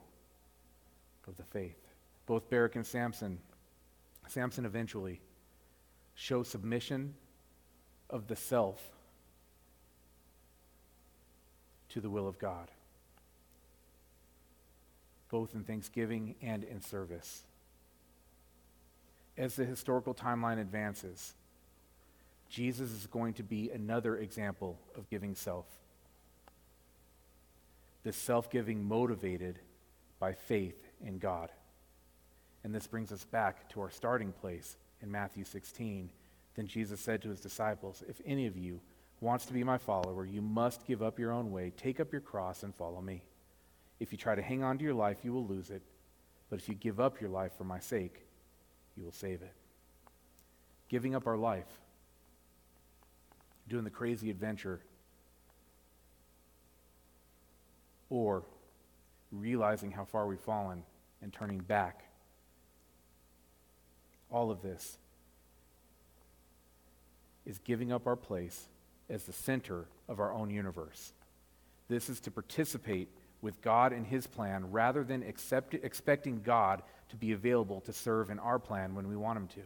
of 1.28 1.38
the 1.38 1.44
faith. 1.44 1.78
Both 2.26 2.50
Barak 2.50 2.76
and 2.76 2.86
Samson, 2.86 3.40
Samson 4.28 4.66
eventually 4.66 5.22
show 6.16 6.44
submission 6.44 7.16
of 8.10 8.28
the 8.28 8.36
self 8.36 8.82
to 11.90 12.02
the 12.02 12.10
will 12.10 12.28
of 12.28 12.38
God. 12.40 12.70
both 15.30 15.54
in 15.54 15.64
thanksgiving 15.64 16.36
and 16.42 16.64
in 16.64 16.82
service. 16.82 17.44
As 19.38 19.56
the 19.56 19.64
historical 19.64 20.14
timeline 20.14 20.60
advances, 20.60 21.36
Jesus 22.50 22.92
is 22.92 23.06
going 23.08 23.34
to 23.36 23.44
be 23.44 23.70
another 23.70 24.18
example 24.18 24.80
of 24.96 25.10
giving 25.10 25.36
self. 25.36 25.66
This 28.04 28.18
self 28.18 28.50
giving 28.50 28.84
motivated 28.84 29.60
by 30.20 30.34
faith 30.34 30.84
in 31.06 31.20
God. 31.20 31.50
And 32.64 32.74
this 32.74 32.88
brings 32.88 33.12
us 33.12 33.24
back 33.24 33.70
to 33.70 33.82
our 33.82 33.92
starting 33.92 34.32
place 34.32 34.78
in 35.02 35.12
Matthew 35.12 35.46
16. 35.46 36.10
Then 36.56 36.68
Jesus 36.68 37.00
said 37.00 37.22
to 37.22 37.30
his 37.30 37.40
disciples, 37.40 38.04
If 38.08 38.22
any 38.26 38.48
of 38.48 38.58
you 38.58 38.82
wants 39.22 39.46
to 39.46 39.54
be 39.54 39.64
my 39.64 39.78
follower, 39.78 40.26
you 40.26 40.42
must 40.42 40.88
give 40.88 41.02
up 41.02 41.20
your 41.20 41.32
own 41.32 41.52
way, 41.52 41.72
take 41.78 42.00
up 42.00 42.12
your 42.12 42.22
cross, 42.22 42.64
and 42.64 42.74
follow 42.76 43.02
me. 43.02 43.22
If 44.00 44.12
you 44.12 44.18
try 44.18 44.36
to 44.36 44.42
hang 44.42 44.64
on 44.64 44.78
to 44.78 44.84
your 44.84 44.94
life, 44.94 45.20
you 45.24 45.34
will 45.34 45.46
lose 45.46 45.70
it. 45.70 45.82
But 46.50 46.60
if 46.60 46.68
you 46.68 46.76
give 46.76 47.00
up 47.00 47.22
your 47.22 47.30
life 47.30 47.52
for 47.58 47.64
my 47.64 47.80
sake, 47.80 48.26
you 48.98 49.04
will 49.04 49.12
save 49.12 49.42
it. 49.42 49.54
Giving 50.90 51.16
up 51.16 51.28
our 51.28 51.38
life, 51.38 51.80
doing 53.70 53.84
the 53.84 53.90
crazy 53.90 54.30
adventure, 54.30 54.82
or 58.10 58.44
realizing 59.32 59.92
how 59.92 60.04
far 60.04 60.28
we've 60.28 60.40
fallen 60.40 60.84
and 61.22 61.32
turning 61.32 61.60
back. 61.60 62.04
All 64.32 64.52
of 64.52 64.62
this 64.62 64.98
is 67.46 67.60
giving 67.60 67.92
up 67.92 68.08
our 68.08 68.16
place 68.16 68.68
as 69.10 69.24
the 69.24 69.34
center 69.34 69.86
of 70.08 70.20
our 70.20 70.34
own 70.34 70.50
universe. 70.50 71.14
This 71.88 72.10
is 72.10 72.20
to 72.22 72.32
participate 72.32 73.10
with 73.42 73.62
God 73.62 73.94
and 73.94 74.06
His 74.06 74.28
plan 74.28 74.72
rather 74.72 75.04
than 75.04 75.24
accept, 75.24 75.74
expecting 75.74 76.42
God 76.42 76.84
to 77.10 77.16
be 77.16 77.32
available 77.32 77.82
to 77.82 77.94
serve 77.94 78.30
in 78.30 78.40
our 78.40 78.60
plan 78.60 78.94
when 78.96 79.08
we 79.08 79.16
want 79.16 79.38
Him 79.38 79.48
to. 79.48 79.62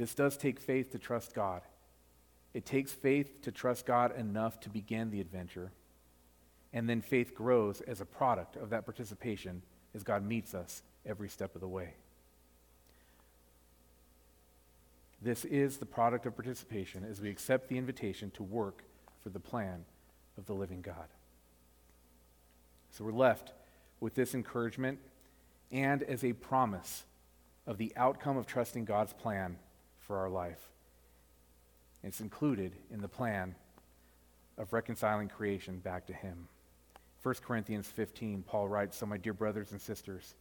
This 0.00 0.14
does 0.14 0.38
take 0.38 0.58
faith 0.58 0.92
to 0.92 0.98
trust 0.98 1.34
God. 1.34 1.60
It 2.54 2.64
takes 2.64 2.90
faith 2.90 3.42
to 3.42 3.52
trust 3.52 3.84
God 3.84 4.16
enough 4.16 4.58
to 4.60 4.70
begin 4.70 5.10
the 5.10 5.20
adventure. 5.20 5.72
And 6.72 6.88
then 6.88 7.02
faith 7.02 7.34
grows 7.34 7.82
as 7.82 8.00
a 8.00 8.06
product 8.06 8.56
of 8.56 8.70
that 8.70 8.86
participation 8.86 9.60
as 9.94 10.02
God 10.02 10.24
meets 10.24 10.54
us 10.54 10.82
every 11.04 11.28
step 11.28 11.54
of 11.54 11.60
the 11.60 11.68
way. 11.68 11.92
This 15.20 15.44
is 15.44 15.76
the 15.76 15.84
product 15.84 16.24
of 16.24 16.34
participation 16.34 17.04
as 17.04 17.20
we 17.20 17.28
accept 17.28 17.68
the 17.68 17.76
invitation 17.76 18.30
to 18.30 18.42
work 18.42 18.84
for 19.22 19.28
the 19.28 19.38
plan 19.38 19.84
of 20.38 20.46
the 20.46 20.54
living 20.54 20.80
God. 20.80 21.08
So 22.90 23.04
we're 23.04 23.12
left 23.12 23.52
with 24.00 24.14
this 24.14 24.34
encouragement 24.34 24.98
and 25.70 26.02
as 26.02 26.24
a 26.24 26.32
promise 26.32 27.04
of 27.66 27.76
the 27.76 27.92
outcome 27.96 28.38
of 28.38 28.46
trusting 28.46 28.86
God's 28.86 29.12
plan 29.12 29.58
for 30.10 30.18
our 30.18 30.28
life. 30.28 30.72
It's 32.02 32.20
included 32.20 32.74
in 32.92 33.00
the 33.00 33.06
plan 33.06 33.54
of 34.58 34.72
reconciling 34.72 35.28
creation 35.28 35.78
back 35.78 36.04
to 36.06 36.12
Him. 36.12 36.48
1 37.22 37.36
Corinthians 37.46 37.86
15, 37.86 38.42
Paul 38.42 38.66
writes 38.66 38.96
So, 38.96 39.06
my 39.06 39.18
dear 39.18 39.32
brothers 39.32 39.70
and 39.70 39.80
sisters, 39.80 40.34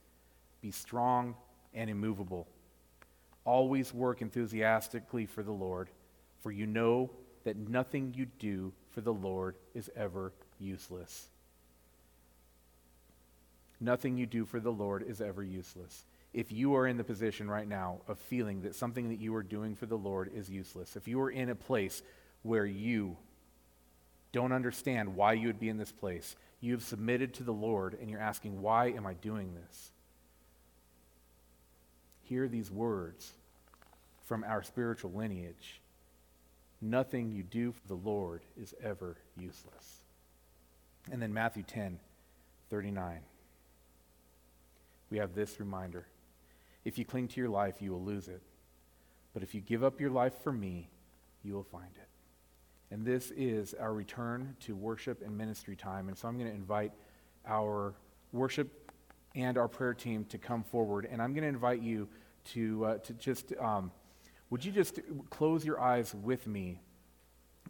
be 0.60 0.72
strong 0.72 1.36
and 1.76 1.88
immovable. 1.88 2.48
Always 3.46 3.94
work 3.94 4.24
enthusiastically 4.24 5.28
for 5.28 5.44
the 5.44 5.52
Lord, 5.52 5.90
for 6.42 6.52
you 6.52 6.66
know 6.66 7.12
that 7.44 7.56
nothing 7.56 8.16
you 8.18 8.26
do 8.40 8.74
for 8.90 9.02
the 9.02 9.14
Lord 9.14 9.56
is 9.76 9.92
ever 9.96 10.34
useless. 10.58 11.30
Nothing 13.80 14.18
you 14.18 14.26
do 14.26 14.46
for 14.46 14.60
the 14.60 14.72
Lord 14.72 15.06
is 15.08 15.22
ever 15.22 15.44
useless. 15.44 16.06
If 16.34 16.52
you 16.52 16.76
are 16.76 16.86
in 16.86 16.98
the 16.98 17.04
position 17.04 17.50
right 17.50 17.68
now 17.68 18.02
of 18.08 18.20
feeling 18.20 18.62
that 18.62 18.76
something 18.76 19.10
that 19.10 19.20
you 19.20 19.34
are 19.36 19.44
doing 19.44 19.76
for 19.76 19.88
the 19.88 19.98
Lord 19.98 20.32
is 20.34 20.50
useless, 20.50 20.96
if 20.96 21.08
you 21.08 21.20
are 21.22 21.32
in 21.32 21.50
a 21.50 21.56
place 21.56 22.04
where 22.44 22.66
you 22.66 23.18
don't 24.32 24.52
understand 24.52 25.16
why 25.16 25.34
you 25.34 25.48
would 25.48 25.60
be 25.60 25.70
in 25.70 25.78
this 25.78 25.92
place, 25.92 26.36
you 26.62 26.74
have 26.74 26.84
submitted 26.84 27.34
to 27.36 27.44
the 27.44 27.54
Lord 27.54 27.98
and 28.00 28.10
you're 28.10 28.20
asking, 28.20 28.62
Why 28.62 28.88
am 28.88 29.08
I 29.08 29.14
doing 29.16 29.54
this? 29.56 29.92
Hear 32.24 32.48
these 32.48 32.70
words 32.70 33.34
from 34.28 34.44
our 34.44 34.62
spiritual 34.62 35.12
lineage 35.12 35.82
Nothing 36.82 37.32
you 37.32 37.44
do 37.44 37.72
for 37.74 37.88
the 37.88 37.96
Lord 37.96 38.42
is 38.62 38.74
ever 38.82 39.18
useless. 39.38 40.02
And 41.12 41.22
then 41.22 41.34
Matthew 41.34 41.64
10 41.64 42.00
39 42.70 43.22
we 45.10 45.18
have 45.18 45.34
this 45.34 45.60
reminder 45.60 46.06
if 46.86 46.98
you 46.98 47.06
cling 47.06 47.28
to 47.30 47.40
your 47.40 47.50
life, 47.50 47.76
you 47.82 47.92
will 47.92 48.04
lose 48.04 48.28
it. 48.28 48.42
But 49.34 49.44
if 49.44 49.54
you 49.54 49.62
give 49.62 49.84
up 49.84 50.00
your 50.00 50.10
life 50.10 50.34
for 50.44 50.52
me, 50.52 50.90
you 51.44 51.54
will 51.54 51.64
find 51.64 51.92
it. 51.96 52.08
And 52.92 53.06
this 53.06 53.32
is 53.32 53.74
our 53.76 53.94
return 53.94 54.56
to 54.62 54.76
worship 54.76 55.22
and 55.24 55.38
ministry 55.38 55.76
time. 55.76 56.08
And 56.08 56.18
so 56.18 56.28
I'm 56.28 56.38
going 56.38 56.50
to 56.50 56.56
invite 56.56 56.92
our 57.48 57.94
worship 58.32 58.92
and 59.36 59.58
our 59.58 59.68
prayer 59.68 59.94
team 59.94 60.26
to 60.26 60.38
come 60.38 60.64
forward. 60.64 61.08
And 61.10 61.22
I'm 61.22 61.34
going 61.34 61.44
to 61.44 61.50
invite 61.50 61.82
you 61.82 62.08
to, 62.54 62.86
uh, 62.86 62.98
to 63.00 63.14
just, 63.14 63.54
um, 63.60 63.92
would 64.50 64.66
you 64.66 64.72
just 64.72 65.00
close 65.30 65.64
your 65.64 65.80
eyes 65.80 66.16
with 66.16 66.48
me 66.48 66.82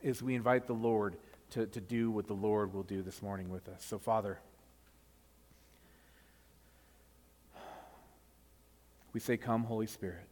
as 0.04 0.24
we 0.24 0.36
invite 0.36 0.68
the 0.68 0.74
Lord 0.74 1.18
to, 1.52 1.66
to 1.66 1.82
do 1.82 2.12
what 2.12 2.28
the 2.28 2.34
Lord 2.34 2.74
will 2.74 2.84
do 2.84 3.02
this 3.02 3.22
morning 3.22 3.50
with 3.50 3.68
us? 3.68 3.84
So, 3.84 4.00
Father, 4.00 4.40
we 9.14 9.20
say, 9.20 9.38
Come, 9.38 9.64
Holy 9.64 9.88
Spirit. 9.88 10.26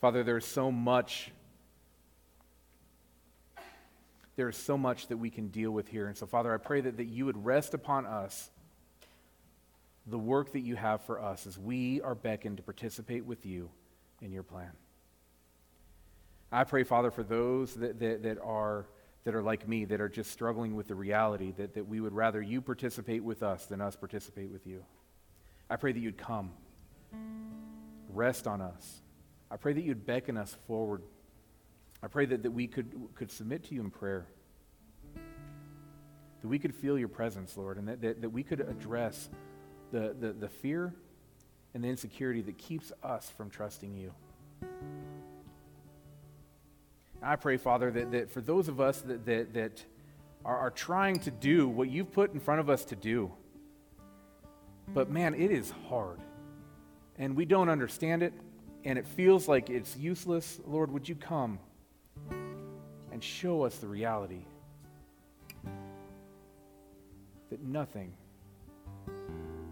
Father, 0.00 0.22
there's 0.22 0.46
so 0.46 0.70
much. 0.70 1.32
There 4.36 4.48
is 4.48 4.56
so 4.56 4.76
much 4.76 5.06
that 5.08 5.16
we 5.16 5.30
can 5.30 5.48
deal 5.48 5.70
with 5.70 5.88
here. 5.88 6.08
And 6.08 6.16
so, 6.16 6.26
Father, 6.26 6.52
I 6.52 6.58
pray 6.58 6.82
that, 6.82 6.98
that 6.98 7.06
you 7.06 7.24
would 7.24 7.42
rest 7.42 7.72
upon 7.72 8.04
us 8.04 8.50
the 10.06 10.18
work 10.18 10.52
that 10.52 10.60
you 10.60 10.76
have 10.76 11.02
for 11.02 11.20
us 11.20 11.46
as 11.46 11.58
we 11.58 12.00
are 12.02 12.14
beckoned 12.14 12.58
to 12.58 12.62
participate 12.62 13.24
with 13.24 13.44
you 13.46 13.70
in 14.20 14.30
your 14.30 14.42
plan. 14.42 14.70
I 16.52 16.64
pray, 16.64 16.84
Father, 16.84 17.10
for 17.10 17.22
those 17.22 17.74
that, 17.74 17.98
that, 17.98 18.22
that 18.22 18.38
are 18.40 18.86
that 19.26 19.34
are 19.34 19.42
like 19.42 19.66
me, 19.66 19.84
that 19.84 20.00
are 20.00 20.08
just 20.08 20.30
struggling 20.30 20.76
with 20.76 20.86
the 20.86 20.94
reality 20.94 21.52
that, 21.56 21.74
that 21.74 21.88
we 21.88 22.00
would 22.00 22.12
rather 22.12 22.40
you 22.40 22.60
participate 22.62 23.24
with 23.24 23.42
us 23.42 23.66
than 23.66 23.80
us 23.80 23.96
participate 23.96 24.52
with 24.52 24.64
you. 24.68 24.84
I 25.68 25.74
pray 25.74 25.90
that 25.90 25.98
you'd 25.98 26.16
come, 26.16 26.52
rest 28.14 28.46
on 28.46 28.60
us. 28.60 29.00
I 29.50 29.56
pray 29.56 29.72
that 29.72 29.82
you'd 29.82 30.06
beckon 30.06 30.36
us 30.36 30.56
forward. 30.68 31.02
I 32.04 32.06
pray 32.06 32.26
that, 32.26 32.44
that 32.44 32.52
we 32.52 32.68
could, 32.68 32.94
could 33.16 33.32
submit 33.32 33.64
to 33.64 33.74
you 33.74 33.80
in 33.80 33.90
prayer, 33.90 34.28
that 35.16 36.48
we 36.48 36.60
could 36.60 36.72
feel 36.72 36.96
your 36.96 37.08
presence, 37.08 37.56
Lord, 37.56 37.78
and 37.78 37.88
that, 37.88 38.00
that, 38.02 38.22
that 38.22 38.30
we 38.30 38.44
could 38.44 38.60
address 38.60 39.28
the, 39.90 40.14
the, 40.20 40.34
the 40.34 40.48
fear 40.48 40.94
and 41.74 41.82
the 41.82 41.88
insecurity 41.88 42.42
that 42.42 42.58
keeps 42.58 42.92
us 43.02 43.28
from 43.36 43.50
trusting 43.50 43.92
you. 43.92 44.12
I 47.22 47.36
pray, 47.36 47.56
Father, 47.56 47.90
that, 47.90 48.12
that 48.12 48.30
for 48.30 48.40
those 48.40 48.68
of 48.68 48.80
us 48.80 49.00
that, 49.02 49.24
that, 49.26 49.54
that 49.54 49.84
are, 50.44 50.58
are 50.58 50.70
trying 50.70 51.18
to 51.20 51.30
do 51.30 51.68
what 51.68 51.90
you've 51.90 52.12
put 52.12 52.32
in 52.32 52.40
front 52.40 52.60
of 52.60 52.70
us 52.70 52.84
to 52.86 52.96
do, 52.96 53.32
but 54.94 55.10
man, 55.10 55.34
it 55.34 55.50
is 55.50 55.72
hard. 55.88 56.20
And 57.18 57.34
we 57.34 57.44
don't 57.44 57.68
understand 57.68 58.22
it, 58.22 58.34
and 58.84 58.98
it 58.98 59.06
feels 59.06 59.48
like 59.48 59.70
it's 59.70 59.96
useless. 59.96 60.60
Lord, 60.66 60.92
would 60.92 61.08
you 61.08 61.14
come 61.14 61.58
and 63.10 63.24
show 63.24 63.62
us 63.62 63.78
the 63.78 63.88
reality 63.88 64.44
that 67.50 67.62
nothing 67.62 68.12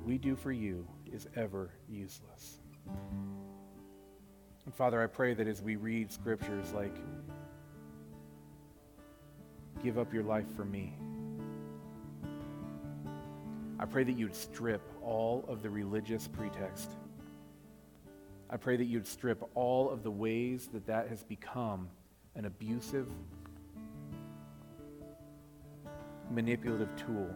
we 0.05 0.19
do 0.19 0.35
for 0.35 0.53
you 0.53 0.87
is 1.13 1.29
ever 1.37 1.71
useless? 1.89 2.59
And 4.65 4.75
Father, 4.75 5.03
I 5.03 5.07
pray 5.07 5.35
that 5.35 5.47
as 5.47 5.61
we 5.61 5.77
read 5.77 6.11
scriptures 6.11 6.73
like, 6.73 6.97
give 9.85 9.99
up 9.99 10.15
your 10.15 10.23
life 10.23 10.47
for 10.57 10.65
me, 10.65 10.97
I 13.79 13.85
pray 13.85 14.03
that 14.03 14.13
you'd 14.13 14.35
strip 14.35 14.81
all 15.03 15.45
of 15.47 15.63
the 15.63 15.69
religious 15.69 16.27
pretext. 16.27 16.91
I 18.49 18.57
pray 18.57 18.79
that 18.79 18.87
you'd 18.87 19.07
strip 19.07 19.47
all 19.55 19.91
of 19.91 20.03
the 20.03 20.11
ways 20.11 20.69
that 20.73 20.87
that 20.87 21.09
has 21.09 21.23
become 21.23 21.91
an 22.35 22.47
abusive, 22.47 23.09
manipulative 26.31 26.89
tool. 26.97 27.29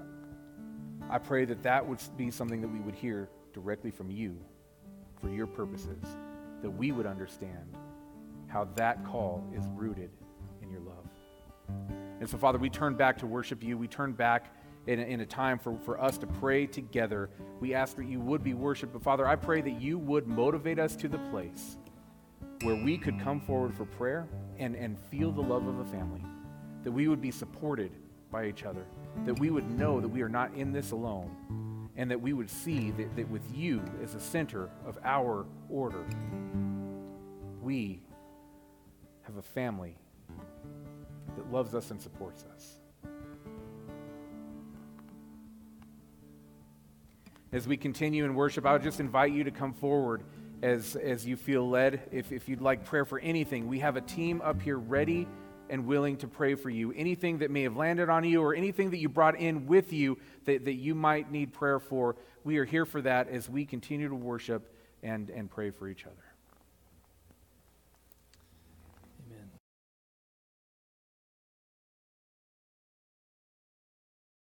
I 1.10 1.18
pray 1.18 1.44
that 1.44 1.62
that 1.64 1.86
would 1.86 2.00
be 2.16 2.30
something 2.30 2.62
that 2.62 2.68
we 2.68 2.80
would 2.80 2.94
hear 2.94 3.28
directly 3.52 3.90
from 3.90 4.10
you 4.10 4.38
for 5.20 5.28
your 5.28 5.46
purposes 5.46 6.02
that 6.62 6.70
we 6.70 6.92
would 6.92 7.06
understand 7.06 7.76
how 8.46 8.64
that 8.76 9.04
call 9.04 9.44
is 9.54 9.64
rooted. 9.74 10.10
And 12.20 12.28
so, 12.28 12.36
Father, 12.38 12.58
we 12.58 12.70
turn 12.70 12.94
back 12.94 13.18
to 13.18 13.26
worship 13.26 13.62
you. 13.62 13.78
We 13.78 13.88
turn 13.88 14.12
back 14.12 14.54
in 14.86 14.98
a, 14.98 15.02
in 15.02 15.20
a 15.20 15.26
time 15.26 15.58
for, 15.58 15.78
for 15.78 16.00
us 16.00 16.18
to 16.18 16.26
pray 16.26 16.66
together. 16.66 17.30
We 17.60 17.74
ask 17.74 17.96
that 17.96 18.06
you 18.06 18.20
would 18.20 18.42
be 18.42 18.54
worshiped. 18.54 18.92
But, 18.92 19.02
Father, 19.02 19.26
I 19.26 19.36
pray 19.36 19.60
that 19.60 19.80
you 19.80 19.98
would 19.98 20.26
motivate 20.26 20.78
us 20.78 20.96
to 20.96 21.08
the 21.08 21.18
place 21.30 21.76
where 22.62 22.74
we 22.74 22.98
could 22.98 23.20
come 23.20 23.40
forward 23.40 23.74
for 23.74 23.84
prayer 23.84 24.26
and, 24.58 24.74
and 24.74 24.98
feel 25.10 25.30
the 25.30 25.40
love 25.40 25.66
of 25.66 25.78
a 25.78 25.84
family, 25.84 26.24
that 26.82 26.90
we 26.90 27.06
would 27.06 27.20
be 27.20 27.30
supported 27.30 27.92
by 28.32 28.46
each 28.46 28.64
other, 28.64 28.84
that 29.24 29.38
we 29.38 29.50
would 29.50 29.70
know 29.78 30.00
that 30.00 30.08
we 30.08 30.22
are 30.22 30.28
not 30.28 30.52
in 30.54 30.72
this 30.72 30.90
alone, 30.90 31.88
and 31.96 32.10
that 32.10 32.20
we 32.20 32.32
would 32.32 32.50
see 32.50 32.90
that, 32.92 33.14
that 33.14 33.28
with 33.28 33.42
you 33.54 33.82
as 34.02 34.14
the 34.14 34.20
center 34.20 34.70
of 34.86 34.98
our 35.04 35.46
order, 35.68 36.04
we 37.62 38.00
have 39.22 39.36
a 39.36 39.42
family 39.42 39.96
loves 41.52 41.74
us 41.74 41.90
and 41.90 42.00
supports 42.00 42.44
us. 42.54 42.78
As 47.50 47.66
we 47.66 47.76
continue 47.76 48.24
in 48.24 48.34
worship, 48.34 48.66
I 48.66 48.72
would 48.72 48.82
just 48.82 49.00
invite 49.00 49.32
you 49.32 49.44
to 49.44 49.50
come 49.50 49.72
forward 49.72 50.22
as, 50.62 50.96
as 50.96 51.26
you 51.26 51.36
feel 51.36 51.68
led. 51.68 52.02
If, 52.12 52.30
if 52.30 52.48
you'd 52.48 52.60
like 52.60 52.84
prayer 52.84 53.06
for 53.06 53.18
anything, 53.20 53.68
we 53.68 53.78
have 53.78 53.96
a 53.96 54.02
team 54.02 54.42
up 54.42 54.60
here 54.60 54.76
ready 54.76 55.26
and 55.70 55.86
willing 55.86 56.16
to 56.18 56.28
pray 56.28 56.54
for 56.54 56.70
you. 56.70 56.92
Anything 56.92 57.38
that 57.38 57.50
may 57.50 57.62
have 57.62 57.76
landed 57.76 58.10
on 58.10 58.24
you 58.24 58.42
or 58.42 58.54
anything 58.54 58.90
that 58.90 58.98
you 58.98 59.08
brought 59.08 59.38
in 59.38 59.66
with 59.66 59.92
you 59.92 60.18
that, 60.44 60.64
that 60.64 60.74
you 60.74 60.94
might 60.94 61.30
need 61.30 61.52
prayer 61.52 61.78
for, 61.78 62.16
we 62.44 62.58
are 62.58 62.64
here 62.64 62.84
for 62.84 63.00
that 63.02 63.28
as 63.28 63.48
we 63.48 63.64
continue 63.64 64.08
to 64.08 64.14
worship 64.14 64.74
and, 65.02 65.30
and 65.30 65.50
pray 65.50 65.70
for 65.70 65.88
each 65.88 66.04
other. 66.04 66.27